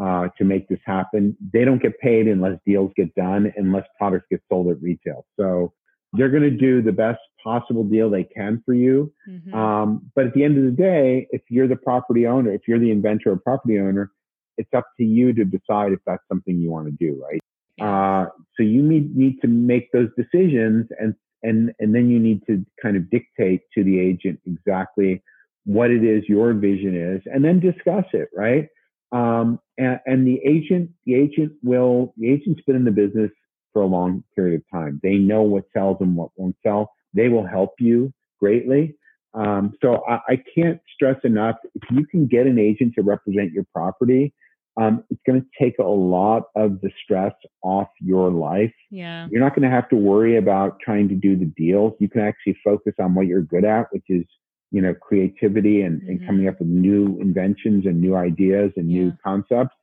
[0.00, 1.36] uh, to make this happen.
[1.52, 5.24] They don't get paid unless deals get done, unless products get sold at retail.
[5.38, 5.72] So
[6.12, 9.12] they're going to do the best possible deal they can for you.
[9.28, 9.54] Mm-hmm.
[9.54, 12.78] Um, but at the end of the day, if you're the property owner, if you're
[12.78, 14.10] the inventor or property owner,
[14.58, 17.40] it's up to you to decide if that's something you want to do, right?
[17.78, 22.42] Uh, so you need, need to make those decisions and and and then you need
[22.46, 25.22] to kind of dictate to the agent exactly
[25.64, 28.68] what it is your vision is and then discuss it right?
[29.12, 33.30] Um, and, and the agent the agent will the agent's been in the business
[33.72, 35.00] for a long period of time.
[35.02, 36.92] They know what sells and what won't sell.
[37.14, 38.96] They will help you greatly.
[39.34, 43.52] Um, so I, I can't stress enough if you can get an agent to represent
[43.52, 44.32] your property
[44.78, 48.72] um, it's going to take a lot of the stress off your life.
[48.90, 49.26] Yeah.
[49.30, 51.94] You're not going to have to worry about trying to do the deals.
[51.98, 54.24] You can actually focus on what you're good at, which is,
[54.70, 56.10] you know, creativity and, mm-hmm.
[56.10, 59.04] and coming up with new inventions and new ideas and yeah.
[59.04, 59.74] new concepts.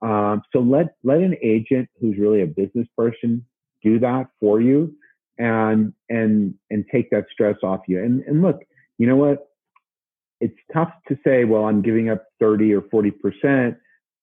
[0.00, 3.44] Um, so let, let an agent who's really a business person
[3.82, 4.94] do that for you
[5.36, 8.02] and, and, and take that stress off you.
[8.02, 8.60] And, and look,
[8.96, 9.48] you know what?
[10.40, 13.76] It's tough to say, well, I'm giving up 30 or 40 percent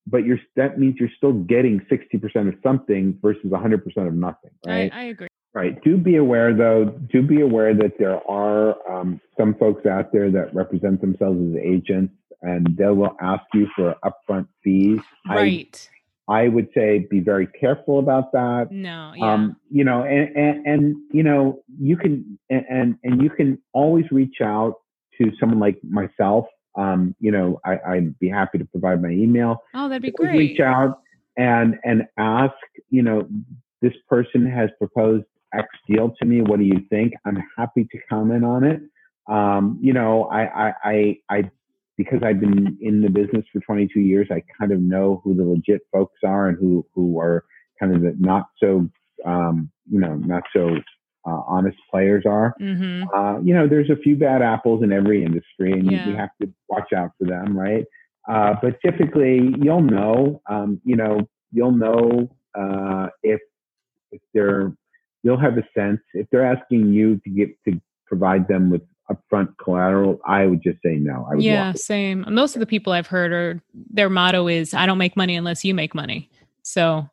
[0.09, 4.91] but you're that means you're still getting 60% of something versus 100% of nothing right?
[4.93, 5.27] I, I agree.
[5.53, 5.81] Right.
[5.83, 10.29] Do be aware though do be aware that there are um, some folks out there
[10.31, 14.99] that represent themselves as agents and they will ask you for upfront fees.
[15.27, 15.89] Right.
[16.27, 18.67] I, I would say be very careful about that.
[18.69, 19.33] No, yeah.
[19.33, 24.05] Um, you know, and, and, and, you know, you can, and, and you can always
[24.11, 24.75] reach out
[25.19, 26.45] to someone like myself
[26.77, 29.63] um, you know, I, would be happy to provide my email.
[29.73, 30.37] Oh, that'd be great.
[30.37, 31.01] Reach out
[31.37, 32.53] and and ask,
[32.89, 33.27] you know,
[33.81, 36.41] this person has proposed X deal to me.
[36.41, 37.13] What do you think?
[37.25, 38.81] I'm happy to comment on it.
[39.27, 41.51] Um, you know, I, I, I, I,
[41.97, 45.43] because I've been in the business for 22 years, I kind of know who the
[45.43, 47.43] legit folks are and who, who are
[47.79, 48.87] kind of the not so,
[49.25, 50.77] um, you know, not so
[51.27, 52.55] uh, honest players are.
[52.61, 53.03] Mm-hmm.
[53.13, 56.05] Uh, you know, there's a few bad apples in every industry, and yeah.
[56.05, 57.85] you, you, have to watch out for them, right?
[58.29, 60.41] Uh, but typically, you'll know.
[60.49, 63.41] Um, you know, you'll know uh, if
[64.11, 64.71] if they're
[65.23, 69.49] you'll have a sense if they're asking you to get to provide them with upfront
[69.61, 70.19] collateral.
[70.25, 71.27] I would just say no.
[71.37, 72.25] yeah, same.
[72.29, 75.65] Most of the people I've heard are their motto is "I don't make money unless
[75.65, 76.29] you make money."
[76.63, 77.09] So,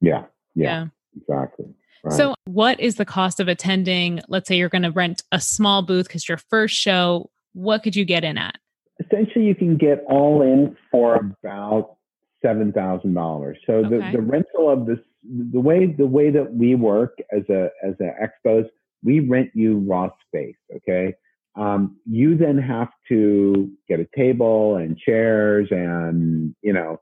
[0.00, 0.86] yeah, yeah, yeah.
[1.20, 1.66] exactly.
[2.10, 4.20] So, what is the cost of attending?
[4.28, 7.30] Let's say you're going to rent a small booth because your first show.
[7.52, 8.56] What could you get in at?
[9.00, 11.96] Essentially, you can get all in for about
[12.44, 13.58] seven thousand dollars.
[13.66, 13.88] So okay.
[13.88, 17.94] the, the rental of this, the way the way that we work as a as
[18.00, 18.66] an expos,
[19.02, 20.56] we rent you raw space.
[20.76, 21.14] Okay.
[21.56, 27.00] Um, you then have to get a table and chairs and you know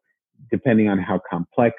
[0.50, 1.76] depending on how complex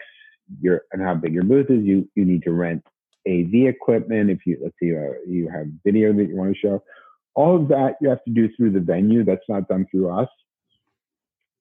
[0.62, 2.84] your and how big your booth is you you need to rent
[3.28, 6.60] AV equipment, if you let's see, you, uh, you have video that you want to
[6.60, 6.84] show,
[7.34, 9.24] all of that you have to do through the venue.
[9.24, 10.30] That's not done through us.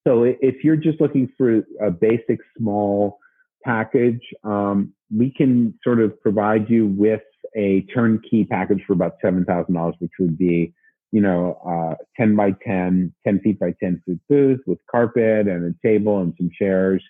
[0.07, 3.19] So if you're just looking for a basic small
[3.65, 7.23] package, um, we can sort of provide you with
[7.57, 10.75] a turnkey package for about seven thousand dollars, which would be,
[11.13, 15.75] you know, uh, ten by 10, 10 feet by ten foot booth with carpet and
[15.75, 17.03] a table and some chairs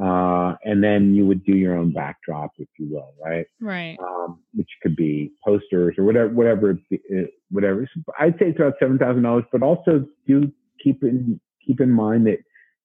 [0.00, 3.46] uh, and then you would do your own backdrop, if you will, right?
[3.60, 3.96] Right.
[3.98, 6.78] Um, which could be posters or whatever, whatever,
[7.50, 7.88] whatever.
[8.18, 12.26] I'd say it's about seven thousand dollars, but also do keep in keep in mind
[12.26, 12.38] that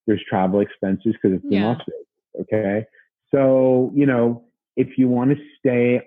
[0.07, 1.64] there's travel expenses because it's in.
[1.64, 2.47] Las Vegas.
[2.53, 2.86] Okay,
[3.30, 4.45] so you know
[4.78, 6.01] if you want to stay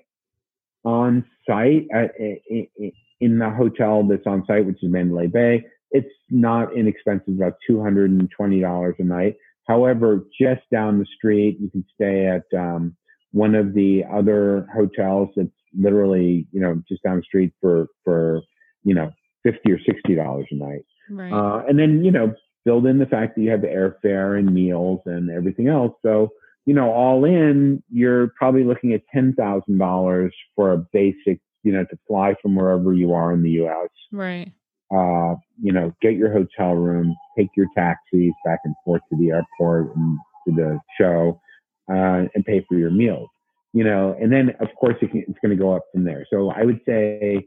[0.85, 6.75] on site at, in the hotel that's on site, which is Mandalay Bay, it's not
[6.75, 9.37] inexpensive, about two hundred and twenty dollars a night.
[9.67, 12.97] However, just down the street, you can stay at um,
[13.33, 18.43] one of the other hotels that's literally, you know, just down the street for, for,
[18.85, 19.11] you know,
[19.43, 20.85] 50 or $60 a night.
[21.11, 21.33] Right.
[21.33, 22.35] Uh, and then, you know,
[22.65, 25.95] build in the fact that you have the airfare and meals and everything else.
[26.03, 26.29] So,
[26.67, 31.99] you know, all in, you're probably looking at $10,000 for a basic, you know, to
[32.07, 33.91] fly from wherever you are in the U.S.
[34.13, 34.53] right.
[34.95, 39.31] Uh, you know, get your hotel room, take your taxis back and forth to the
[39.31, 41.41] airport and to the show,
[41.91, 43.29] uh, and pay for your meals.
[43.73, 46.25] You know, and then of course it can, it's going to go up from there.
[46.31, 47.45] So I would say,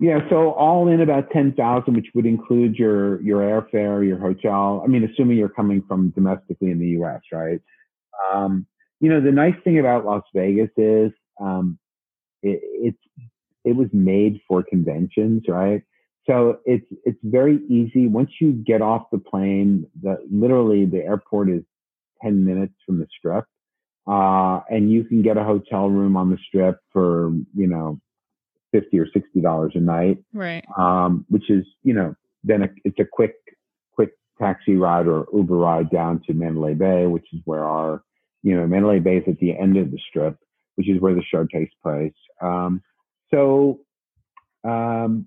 [0.00, 4.82] yeah, so all in about ten thousand, which would include your your airfare, your hotel.
[4.84, 7.60] I mean, assuming you're coming from domestically in the U.S., right?
[8.32, 8.66] Um,
[9.00, 11.78] you know, the nice thing about Las Vegas is um,
[12.42, 12.98] it, it's
[13.64, 15.82] it was made for conventions, right?
[16.28, 19.86] So it's it's very easy once you get off the plane.
[20.02, 21.62] The literally the airport is
[22.22, 23.44] ten minutes from the strip,
[24.06, 27.98] uh, and you can get a hotel room on the strip for you know
[28.72, 30.64] fifty or sixty dollars a night, Right.
[30.76, 32.14] um, which is you know
[32.44, 33.34] then a, it's a quick
[33.92, 38.02] quick taxi ride or Uber ride down to Mandalay Bay, which is where our
[38.42, 40.36] you know Mandalay Bay is at the end of the strip,
[40.74, 42.12] which is where the show takes place.
[42.42, 42.82] Um,
[43.30, 43.80] so
[44.64, 45.26] um,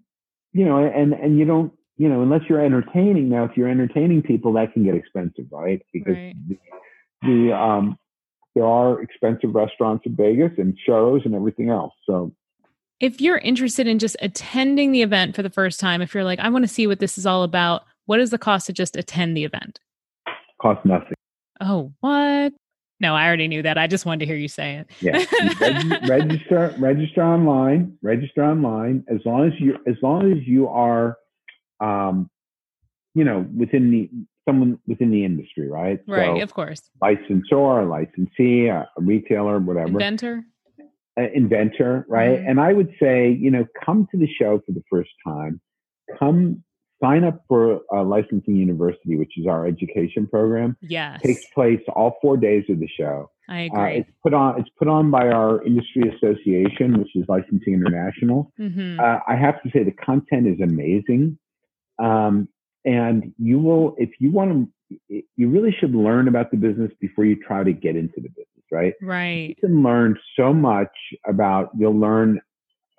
[0.54, 3.30] you know, and and you don't, you know, unless you're entertaining.
[3.30, 5.82] Now, if you're entertaining people, that can get expensive, right?
[5.94, 6.36] Because Right.
[6.48, 6.58] the,
[7.22, 7.98] the um,
[8.56, 11.94] there are expensive restaurants in Vegas and shows and everything else.
[12.06, 12.34] So
[13.00, 16.40] If you're interested in just attending the event for the first time, if you're like,
[16.40, 18.96] I want to see what this is all about, what is the cost to just
[18.96, 19.80] attend the event?
[20.62, 21.16] cost nothing.
[21.60, 22.54] Oh, what?
[23.02, 23.78] No, I already knew that.
[23.80, 24.90] I just wanted to hear you say it.
[25.02, 25.26] Yeah,
[25.60, 27.98] Reg- register register online.
[28.04, 29.04] Register online.
[29.10, 31.18] As long as you as long as you are,
[31.80, 32.30] um,
[33.16, 34.10] you know, within the
[34.48, 36.00] someone within the industry, right?
[36.08, 36.82] right, So, of course.
[37.02, 39.88] licensor, licensee, a, a retailer, whatever.
[39.90, 40.44] Inventor.
[41.20, 42.40] uh, inventor, right?
[42.40, 42.50] Mhm.
[42.50, 45.60] And I would say, you know, come to the show for the first time.
[46.20, 46.64] Come
[47.02, 50.78] sign up for uh, Licensing University, which is our education program.
[50.82, 51.22] Yes.
[51.22, 53.30] Takes place all four days of the show.
[53.50, 53.98] I Uh, agree.
[54.00, 54.60] it's put on.
[54.60, 58.52] It's put on by our industry association, which is Licensing International.
[58.58, 61.38] hmm Uh, I have to say the content is amazing,
[62.00, 62.48] um,
[62.86, 64.50] and you will, if you want
[65.10, 68.30] to, you really should learn about the business before you try to get into the
[68.30, 68.94] business, right?
[69.02, 69.50] Right.
[69.50, 70.94] You can learn so much
[71.26, 72.40] about you'll learn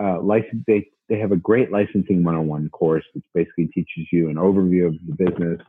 [0.02, 4.36] uh, license they, they have a great licensing 101 course which basically teaches you an
[4.36, 5.60] overview of the business.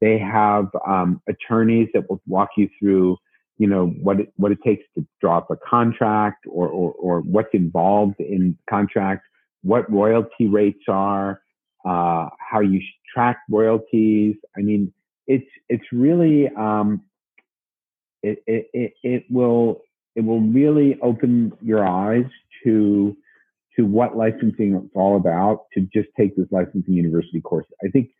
[0.00, 3.16] They have um, attorneys that will walk you through
[3.58, 7.20] you know what it, what it takes to draw up a contract or, or, or
[7.20, 9.24] what's involved in contract
[9.62, 11.42] what royalty rates are
[11.84, 12.80] uh, how you
[13.14, 14.34] track royalties.
[14.56, 14.92] I mean
[15.28, 17.02] it's it's really um,
[18.24, 19.82] it, it, it, it will
[20.16, 22.26] it will really open your eyes
[22.64, 23.16] to
[23.78, 27.66] to what licensing is all about to just take this licensing university course.
[27.84, 28.10] I think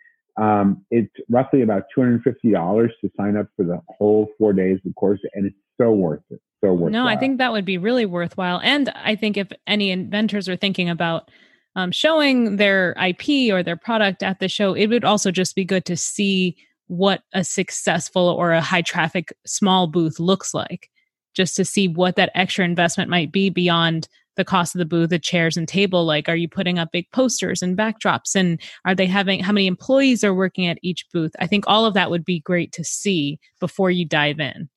[0.41, 4.29] um, it's roughly about two hundred and fifty dollars to sign up for the whole
[4.39, 6.41] four days of course, and it's so worth it.
[6.63, 6.93] So worth.
[6.93, 8.61] No, I think that would be really worthwhile.
[8.63, 11.31] And I think if any inventors are thinking about
[11.77, 15.65] um, showing their IP or their product at the show, it would also just be
[15.65, 16.57] good to see
[16.87, 20.91] what a successful or a high traffic small booth looks like,
[21.35, 24.09] just to see what that extra investment might be beyond
[24.39, 26.07] the cost of the booth, the chairs and table.
[26.07, 28.35] Like, are you putting up big posters and backdrops?
[28.35, 31.33] And are they having how many employees are working at each booth?
[31.41, 34.71] I think all of that would be great to see before you dive in.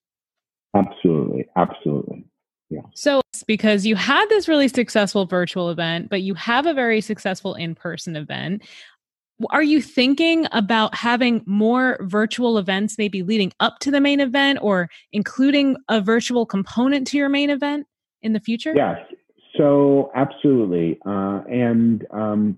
[0.76, 2.26] absolutely, absolutely.
[2.70, 2.82] Yeah.
[2.96, 7.54] So, because you had this really successful virtual event, but you have a very successful
[7.54, 8.64] in person event.
[9.50, 14.60] Are you thinking about having more virtual events maybe leading up to the main event
[14.62, 17.88] or including a virtual component to your main event
[18.22, 18.74] in the future?
[18.76, 19.00] Yes.
[19.62, 22.58] So absolutely, uh, and um,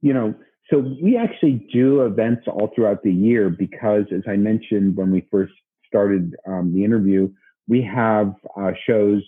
[0.00, 0.32] you know,
[0.70, 5.26] so we actually do events all throughout the year because, as I mentioned when we
[5.28, 5.52] first
[5.88, 7.28] started um, the interview,
[7.66, 9.22] we have uh, shows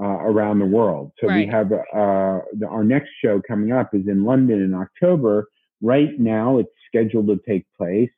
[0.00, 1.12] uh, around the world.
[1.20, 1.46] So Right.
[1.46, 5.48] we have uh, the, our next show coming up is in London in October.
[5.82, 8.10] Right now, it's scheduled to take place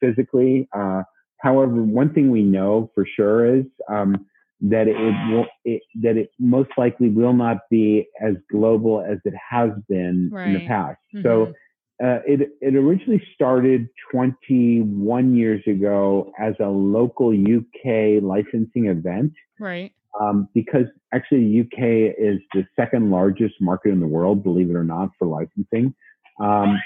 [0.00, 0.66] physically.
[0.72, 1.02] Uh,
[1.40, 4.24] however, one thing we know for sure is um,
[4.60, 4.96] that it
[5.30, 10.30] will it, that it most likely will not be as global as it has been
[10.44, 10.66] in the Right.
[10.66, 10.98] past.
[11.14, 11.22] Mhm.
[11.22, 11.54] So
[12.02, 19.92] uh, it it originally started 21 years ago as a local UK licensing event Right.
[20.20, 24.84] um, because actually UK is the second largest market in the world, believe it or
[24.84, 25.94] not, for licensing.
[26.40, 26.78] Um,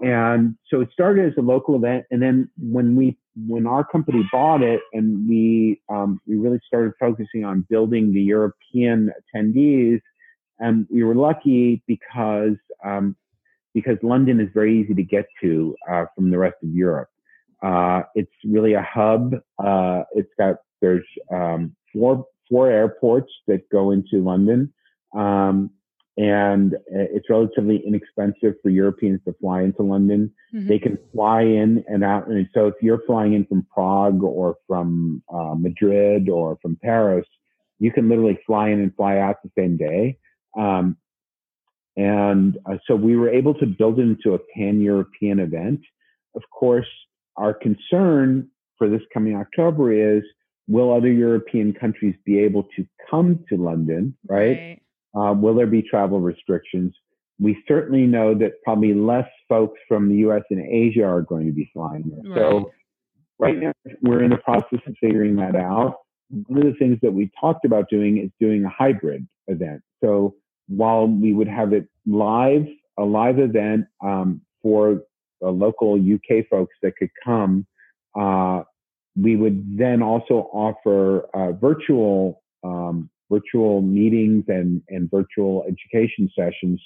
[0.00, 4.28] and so it started as a local event, and then when we when our company
[4.32, 10.00] bought it, and we um, we really started focusing on building the European attendees
[10.60, 13.16] and we were lucky because um,
[13.74, 17.08] because London is very easy to get to uh, from the rest of Europe.
[17.62, 19.34] Uh, it's really a hub.
[19.58, 24.72] Uh, it's got there's um, four four airports that go into London,
[25.16, 25.70] um,
[26.18, 30.32] and it's relatively inexpensive for Europeans to fly into London.
[30.52, 30.66] Mm-hmm.
[30.68, 34.56] They can fly in and out, and so if you're flying in from Prague or
[34.66, 37.24] from uh, Madrid or from Paris,
[37.78, 40.18] you can literally fly in and fly out the same day.
[40.58, 40.96] Um,
[41.96, 45.80] and uh, so we were able to build it into a pan European event.
[46.34, 46.88] Of course,
[47.36, 50.24] our concern for this coming October is
[50.66, 54.58] will other European countries be able to come to London, right?
[54.58, 54.82] right.
[55.18, 56.94] Uh, will there be travel restrictions?
[57.40, 61.52] We certainly know that probably less folks from the US and Asia are going to
[61.52, 62.32] be flying there.
[62.32, 62.38] Right.
[62.38, 62.70] So,
[63.38, 65.96] right now, we're in the process of figuring that out.
[66.46, 69.82] One of the things that we talked about doing is doing a hybrid event.
[70.02, 70.34] So,
[70.68, 72.66] while we would have it live,
[72.98, 75.02] a live event um, for
[75.40, 77.66] the local UK folks that could come,
[78.18, 78.62] uh,
[79.20, 86.80] we would then also offer uh, virtual um, virtual meetings and, and virtual education sessions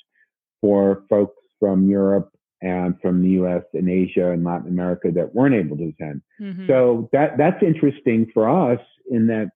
[0.60, 2.32] for folks from Europe
[2.62, 6.22] and from the US and Asia and Latin America that weren't able to attend.
[6.40, 6.66] Mm-hmm.
[6.66, 8.80] So that that's interesting for us
[9.10, 9.50] in that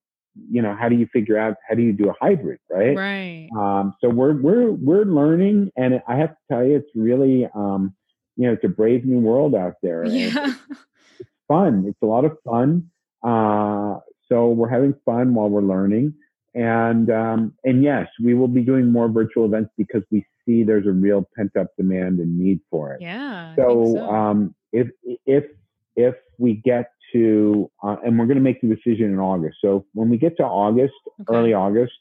[0.50, 3.48] you know how do you figure out how do you do a hybrid right right
[3.56, 7.94] um, so we're we're we're learning and i have to tell you it's really um,
[8.36, 10.26] you know it's a brave new world out there yeah.
[10.26, 10.58] It's,
[11.20, 12.90] it's, fun it's a lot of fun
[13.22, 16.12] uh, so we're having fun while we're learning
[16.56, 20.86] and um, and yes we will be doing more virtual events because we see there's
[20.86, 24.10] a real pent up demand and need for it yeah so, so.
[24.10, 24.88] Um, if
[25.26, 25.44] if
[25.96, 29.58] if we get to, uh, and we're going to make the decision in August.
[29.62, 31.36] So when we get to August, okay.
[31.36, 31.94] early August,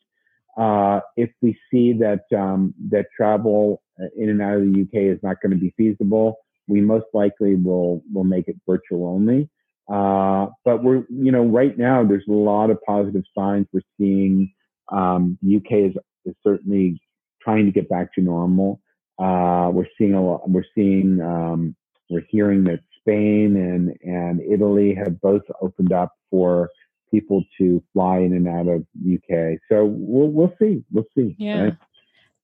[0.58, 3.82] uh, if we see that um, that travel
[4.18, 6.38] in and out of the UK is not going to be feasible,
[6.68, 9.50] we most likely will will make it virtual only.
[9.92, 14.52] Uh, but we're, you know, right now there's a lot of positive signs we're seeing.
[14.92, 17.02] Um, the UK is, is certainly
[17.42, 18.82] trying to get back to normal.
[19.20, 20.50] Uh, we're seeing a lot.
[20.50, 21.22] We're seeing.
[21.22, 21.76] Um,
[22.10, 26.70] we're hearing that Spain and, and Italy have both opened up for
[27.12, 29.60] people to fly in and out of UK.
[29.70, 30.84] So we'll we'll see.
[30.92, 31.36] We'll see.
[31.38, 31.64] Yeah.
[31.64, 31.78] Right?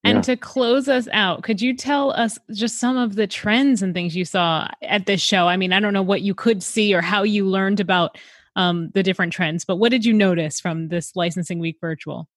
[0.04, 0.22] And yeah.
[0.22, 4.16] to close us out, could you tell us just some of the trends and things
[4.16, 5.48] you saw at this show?
[5.48, 8.18] I mean, I don't know what you could see or how you learned about
[8.56, 12.28] um, the different trends, but what did you notice from this licensing week virtual?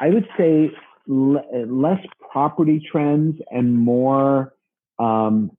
[0.00, 0.72] I would say
[1.08, 4.54] l- less property trends and more
[4.98, 5.52] um,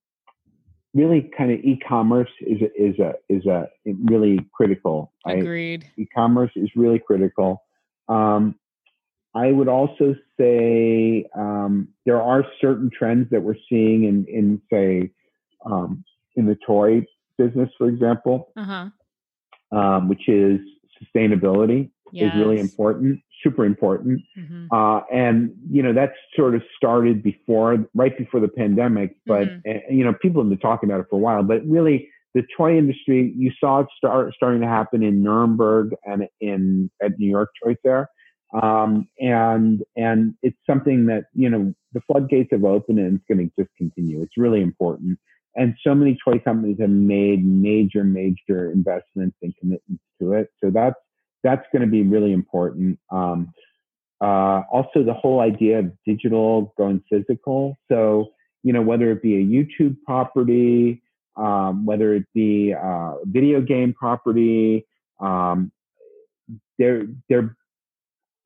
[0.94, 5.14] really kind of e-commerce is a, is a is a really critical.
[5.26, 5.40] Right?
[5.40, 5.90] Agreed.
[5.98, 7.64] E-commerce is really critical.
[8.10, 8.56] Um,
[9.40, 15.12] I would also say um, there are certain trends that we're seeing in in say
[15.66, 16.04] um,
[16.36, 17.06] in the toy
[17.38, 18.90] business, for example, uh-huh.
[19.72, 20.60] Um, which is
[21.00, 22.34] sustainability yes.
[22.34, 24.22] is really important, super important.
[24.38, 24.68] Mm-hmm.
[24.72, 29.70] Uh, and, you know, that's sort of started before, right before the pandemic, but, mm-hmm.
[29.70, 32.44] uh, you know, people have been talking about it for a while, but really the
[32.56, 37.30] toy industry, you saw it start starting to happen in Nuremberg and in at New
[37.30, 38.10] York Toy Fair.
[38.54, 43.50] Um, and, and it's something that, you know, the floodgates have opened and it's going
[43.50, 44.22] to just continue.
[44.22, 45.20] It's really important.
[45.56, 50.50] And so many toy companies have made major, major investments and commitments to it.
[50.64, 50.96] So that's,
[51.44, 53.00] that's going to be really important.
[53.12, 53.52] Um,
[54.22, 57.78] uh, also, the whole idea of digital going physical.
[57.90, 58.32] So,
[58.64, 61.02] you know, whether it be a YouTube property,
[61.38, 64.86] um, whether it be a video game property,
[65.22, 65.72] um,
[66.78, 67.56] they're, they're,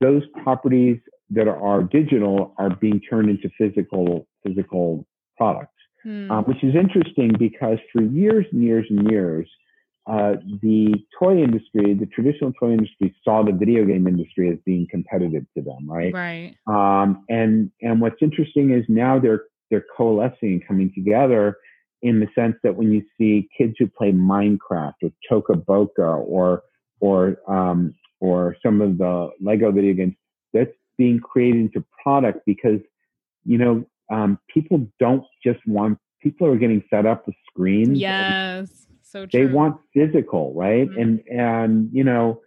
[0.04, 1.00] those properties
[1.30, 5.74] that are digital are being turned into physical physical products,
[6.04, 6.30] hmm.
[6.30, 9.50] um, which is interesting because for years and years and years,
[10.06, 14.86] uh, the toy industry, the traditional toy industry, saw the video game industry as being
[14.92, 16.14] competitive to them, right?
[16.14, 16.56] Right.
[16.68, 21.58] Um, and and what's interesting is now they're they're coalescing and coming together
[22.02, 26.64] in the sense that when you see kids who play Minecraft or Toca Boca or
[27.00, 30.16] or um, or some of the Lego video games,
[30.54, 32.80] that's being created into product because
[33.46, 37.98] you know um, people don't just want people are getting set up with screens.
[37.98, 39.48] Yes so true.
[39.48, 40.90] They want physical, right?
[40.90, 41.00] Mm-hmm.
[41.00, 42.42] And and you know,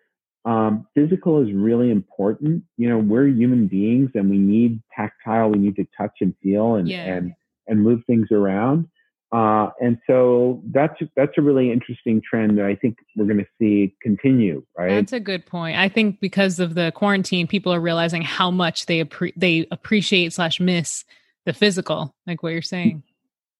[0.44, 2.64] um, physical is really important.
[2.76, 5.50] You know, we're human beings and we need tactile.
[5.50, 7.04] We need to touch and feel and yeah.
[7.04, 7.32] and
[7.68, 8.88] and move things around.
[9.32, 13.46] Uh, and so that's that's a really interesting trend that I think we're going to
[13.58, 14.64] see continue.
[14.78, 14.90] Right.
[14.90, 15.76] That's a good point.
[15.76, 20.32] I think because of the quarantine, people are realizing how much they appre- they appreciate
[20.32, 21.04] slash miss
[21.44, 23.02] the physical, like what you're saying.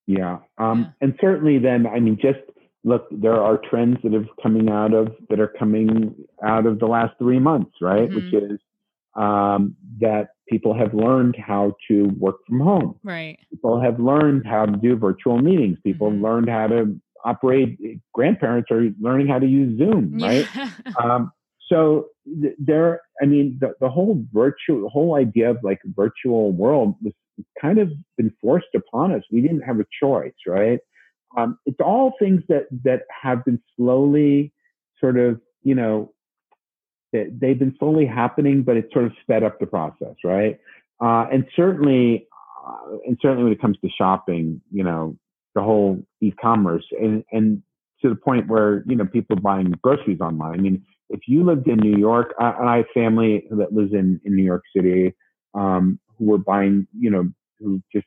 [0.07, 0.39] Yeah.
[0.59, 0.87] Um, yeah.
[1.01, 2.39] And certainly, then I mean, just
[2.85, 6.15] look, there are trends that have coming out of that are coming
[6.45, 8.09] out of the last three months, right?
[8.09, 8.15] Mm-hmm.
[8.15, 8.61] Which is
[9.17, 12.99] um, that people have learned how to work from home.
[13.03, 13.39] Right.
[13.51, 15.79] People have learned how to do virtual meetings.
[15.83, 16.17] People mm-hmm.
[16.17, 17.79] have learned how to operate.
[18.15, 20.47] Grandparents are learning how to use Zoom, right?
[20.55, 20.71] Yeah.
[21.03, 21.33] um,
[21.69, 22.07] so
[22.41, 26.95] th- there, I mean, the, the whole virtual, the whole idea of like virtual world
[27.03, 27.13] was
[27.61, 29.23] kind of been forced upon us.
[29.33, 30.79] We didn't have a choice, right?
[31.37, 34.53] Um, it's all things that that have been slowly,
[35.01, 36.13] sort of, you know,
[37.41, 40.59] they've been slowly happening, but it sort of sped up the process, right?
[41.01, 42.27] Uh, and certainly,
[42.67, 45.17] uh, and certainly when it comes to shopping, you know,
[45.55, 47.63] the whole e-commerce and, and
[48.03, 50.59] to the point where, you know, people buying groceries online.
[50.59, 54.21] I mean, if you lived in New York, I, I have family that lives in,
[54.25, 55.15] in New York City,
[55.55, 58.07] um, who were buying, you know, who just,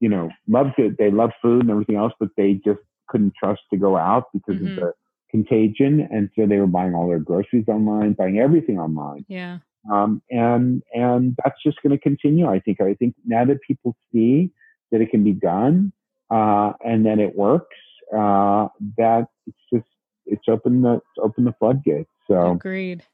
[0.00, 0.98] you know, loved it.
[0.98, 4.56] They love food and everything else, but they just couldn't trust to go out because
[4.56, 4.72] mm-hmm.
[4.72, 4.92] of the
[5.30, 9.24] contagion, and so they were buying all their groceries online, buying everything online.
[9.28, 9.58] Yeah.
[9.92, 12.46] Um, and and that's just going to continue.
[12.46, 12.80] I think.
[12.80, 14.50] I think now that people see
[14.90, 15.92] that it can be done,
[16.30, 17.76] uh, and then it works,
[18.12, 19.86] uh, that it's just
[20.26, 22.10] it's open the it's open the floodgates.
[22.26, 23.04] So agreed.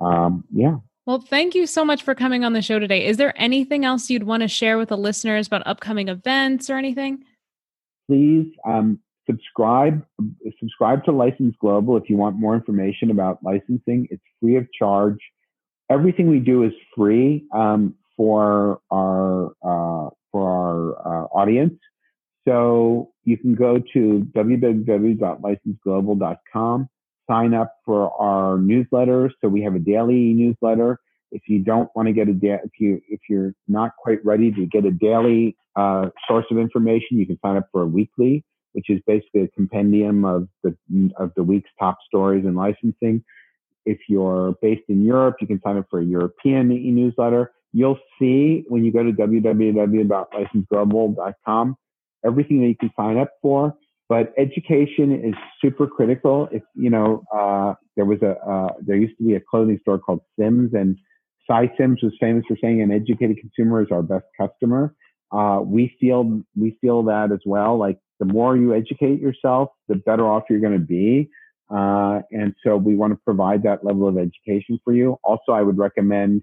[0.00, 0.76] Um, yeah.
[1.06, 3.06] Well, thank you so much for coming on the show today.
[3.06, 6.76] Is there anything else you'd want to share with the listeners about upcoming events or
[6.76, 7.24] anything?
[8.06, 10.04] Please um, subscribe
[10.58, 14.08] subscribe to License Global if you want more information about licensing.
[14.10, 15.18] It's free of charge.
[15.90, 21.74] Everything we do is free um, for our uh, for our uh, audience.
[22.46, 26.88] So you can go to www.licenseglobal.com,
[27.30, 29.30] sign up for our newsletter.
[29.40, 30.98] So we have a daily newsletter.
[31.30, 34.50] If you don't want to get a da- if you if you're not quite ready
[34.52, 38.42] to get a daily uh, source of information, you can sign up for a weekly
[38.72, 40.76] which is basically a compendium of the
[41.16, 43.24] of the week's top stories in licensing.
[43.84, 47.52] If you're based in Europe, you can sign up for a European e-newsletter.
[47.72, 51.76] You'll see when you go to www.licenseglobal.com
[52.24, 53.74] everything that you can sign up for.
[54.08, 56.48] But education is super critical.
[56.50, 59.98] If you know, uh, there was a uh, there used to be a clothing store
[59.98, 60.96] called Syms, and
[61.46, 64.94] Sy Syms was famous for saying an educated consumer is our best customer.
[65.30, 67.76] Uh, we feel we feel that as well.
[67.76, 71.28] Like the more you educate yourself, the better off you're going to be.
[71.70, 75.18] Uh, and so we want to provide that level of education for you.
[75.22, 76.42] Also, I would recommend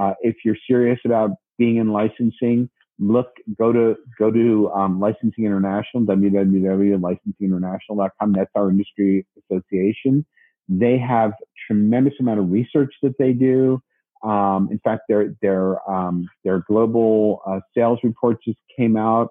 [0.00, 5.44] uh, if you're serious about being in licensing, look go to go to um, Licensing
[5.44, 8.32] International, www.licensinginternational.com.
[8.32, 10.24] That's our industry association.
[10.68, 11.32] They have
[11.66, 13.82] tremendous amount of research that they do.
[14.22, 19.28] Um, in fact, their their um, their global uh, sales report just came out.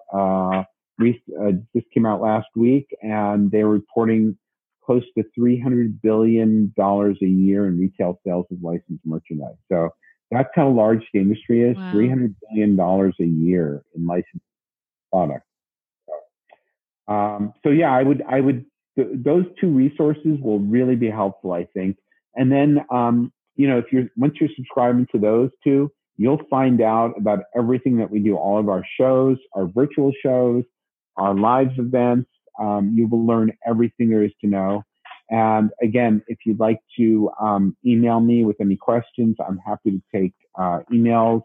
[1.10, 4.36] Uh, just came out last week, and they're reporting
[4.84, 9.56] close to three hundred billion dollars a year in retail sales of licensed merchandise.
[9.70, 9.90] So
[10.30, 11.92] that's how large the industry is: wow.
[11.92, 14.44] three hundred billion dollars a year in licensed
[15.12, 15.46] products.
[16.08, 18.64] So, um, so yeah, I would I would
[18.96, 21.96] th- those two resources will really be helpful, I think.
[22.34, 26.80] And then um, you know if you're once you're subscribing to those two, you'll find
[26.80, 30.64] out about everything that we do, all of our shows, our virtual shows,
[31.16, 32.28] our live events.
[32.60, 34.82] Um, you will learn everything there is to know.
[35.30, 40.02] And again, if you'd like to um, email me with any questions, I'm happy to
[40.14, 41.42] take uh, emails.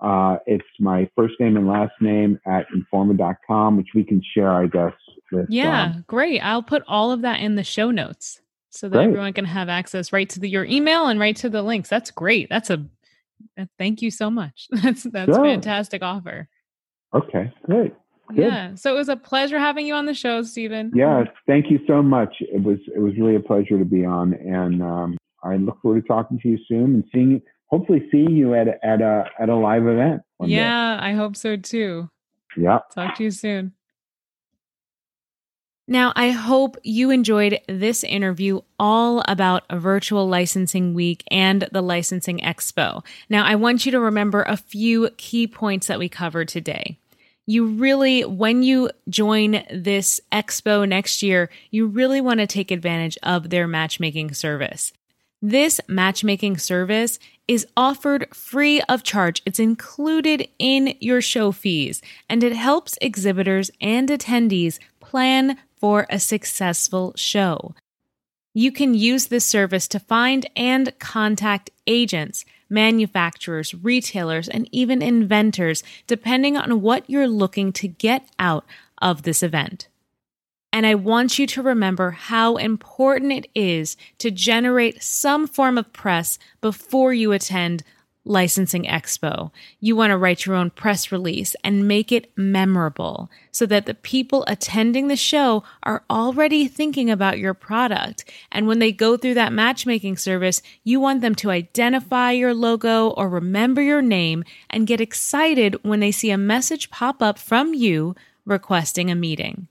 [0.00, 4.66] Uh, it's my first name and last name at informa.com, which we can share, I
[4.66, 4.92] guess.
[5.30, 6.40] With, yeah, um, great.
[6.40, 8.40] I'll put all of that in the show notes
[8.70, 9.08] so that great.
[9.08, 11.88] everyone can have access right to the, your email and right to the links.
[11.88, 12.48] That's great.
[12.48, 12.86] That's a
[13.78, 14.68] thank you so much.
[14.82, 15.44] That's that's sure.
[15.44, 16.48] fantastic offer.
[17.14, 17.92] Okay, great.
[18.28, 18.38] Good.
[18.38, 18.74] Yeah.
[18.74, 20.92] So it was a pleasure having you on the show, Stephen.
[20.94, 21.24] Yeah.
[21.46, 22.34] Thank you so much.
[22.40, 26.02] It was it was really a pleasure to be on, and um, I look forward
[26.02, 27.42] to talking to you soon and seeing you.
[27.66, 30.22] Hopefully, seeing you at a, at a at a live event.
[30.40, 31.06] Yeah, day.
[31.06, 32.10] I hope so too.
[32.56, 32.80] Yeah.
[32.94, 33.72] Talk to you soon.
[35.90, 42.40] Now, I hope you enjoyed this interview all about virtual licensing week and the licensing
[42.40, 43.02] expo.
[43.30, 46.98] Now, I want you to remember a few key points that we covered today
[47.48, 53.16] you really, when you join this expo next year, you really want to take advantage
[53.22, 54.92] of their matchmaking service.
[55.40, 59.40] This matchmaking service is offered free of charge.
[59.46, 66.20] It's included in your show fees and it helps exhibitors and attendees plan for a
[66.20, 67.74] successful show.
[68.52, 75.82] You can use this service to find and contact agents, manufacturers, retailers, and even inventors,
[76.06, 78.64] depending on what you're looking to get out
[79.00, 79.88] of this event.
[80.72, 85.92] And I want you to remember how important it is to generate some form of
[85.92, 87.82] press before you attend
[88.28, 89.50] Licensing Expo.
[89.80, 93.94] You want to write your own press release and make it memorable so that the
[93.94, 98.24] people attending the show are already thinking about your product.
[98.52, 103.08] And when they go through that matchmaking service, you want them to identify your logo
[103.10, 107.74] or remember your name and get excited when they see a message pop up from
[107.74, 108.14] you
[108.44, 109.68] requesting a meeting.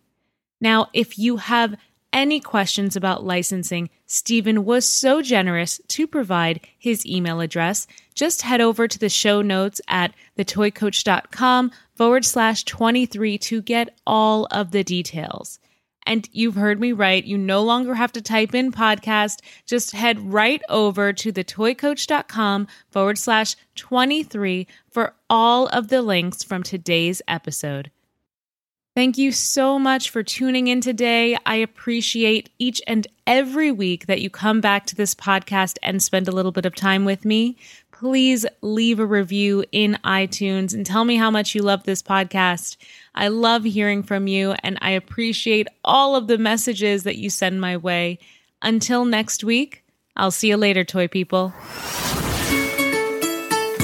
[0.60, 1.76] Now, if you have
[2.18, 7.86] any questions about licensing, Stephen was so generous to provide his email address.
[8.16, 14.48] Just head over to the show notes at thetoycoach.com forward slash 23 to get all
[14.50, 15.60] of the details.
[16.08, 17.24] And you've heard me right.
[17.24, 19.42] You no longer have to type in podcast.
[19.68, 26.64] Just head right over to thetoycoach.com forward slash 23 for all of the links from
[26.64, 27.92] today's episode.
[28.98, 31.38] Thank you so much for tuning in today.
[31.46, 36.28] I appreciate each and every week that you come back to this podcast and spend
[36.28, 37.58] a little bit of time with me.
[37.92, 42.76] Please leave a review in iTunes and tell me how much you love this podcast.
[43.14, 47.62] I love hearing from you and I appreciate all of the messages that you send
[47.62, 48.18] my way.
[48.64, 49.84] Until next week,
[50.16, 51.54] I'll see you later, toy people.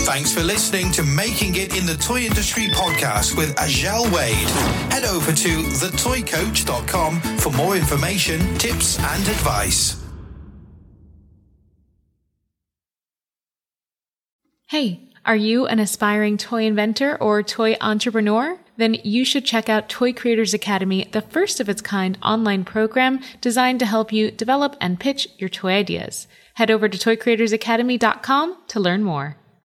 [0.03, 4.33] Thanks for listening to Making It in the Toy Industry podcast with Azhelle Wade.
[4.91, 10.03] Head over to thetoycoach.com for more information, tips, and advice.
[14.67, 18.59] Hey, are you an aspiring toy inventor or toy entrepreneur?
[18.75, 23.21] Then you should check out Toy Creators Academy, the first of its kind online program
[23.39, 26.27] designed to help you develop and pitch your toy ideas.
[26.55, 29.37] Head over to toycreatorsacademy.com to learn more.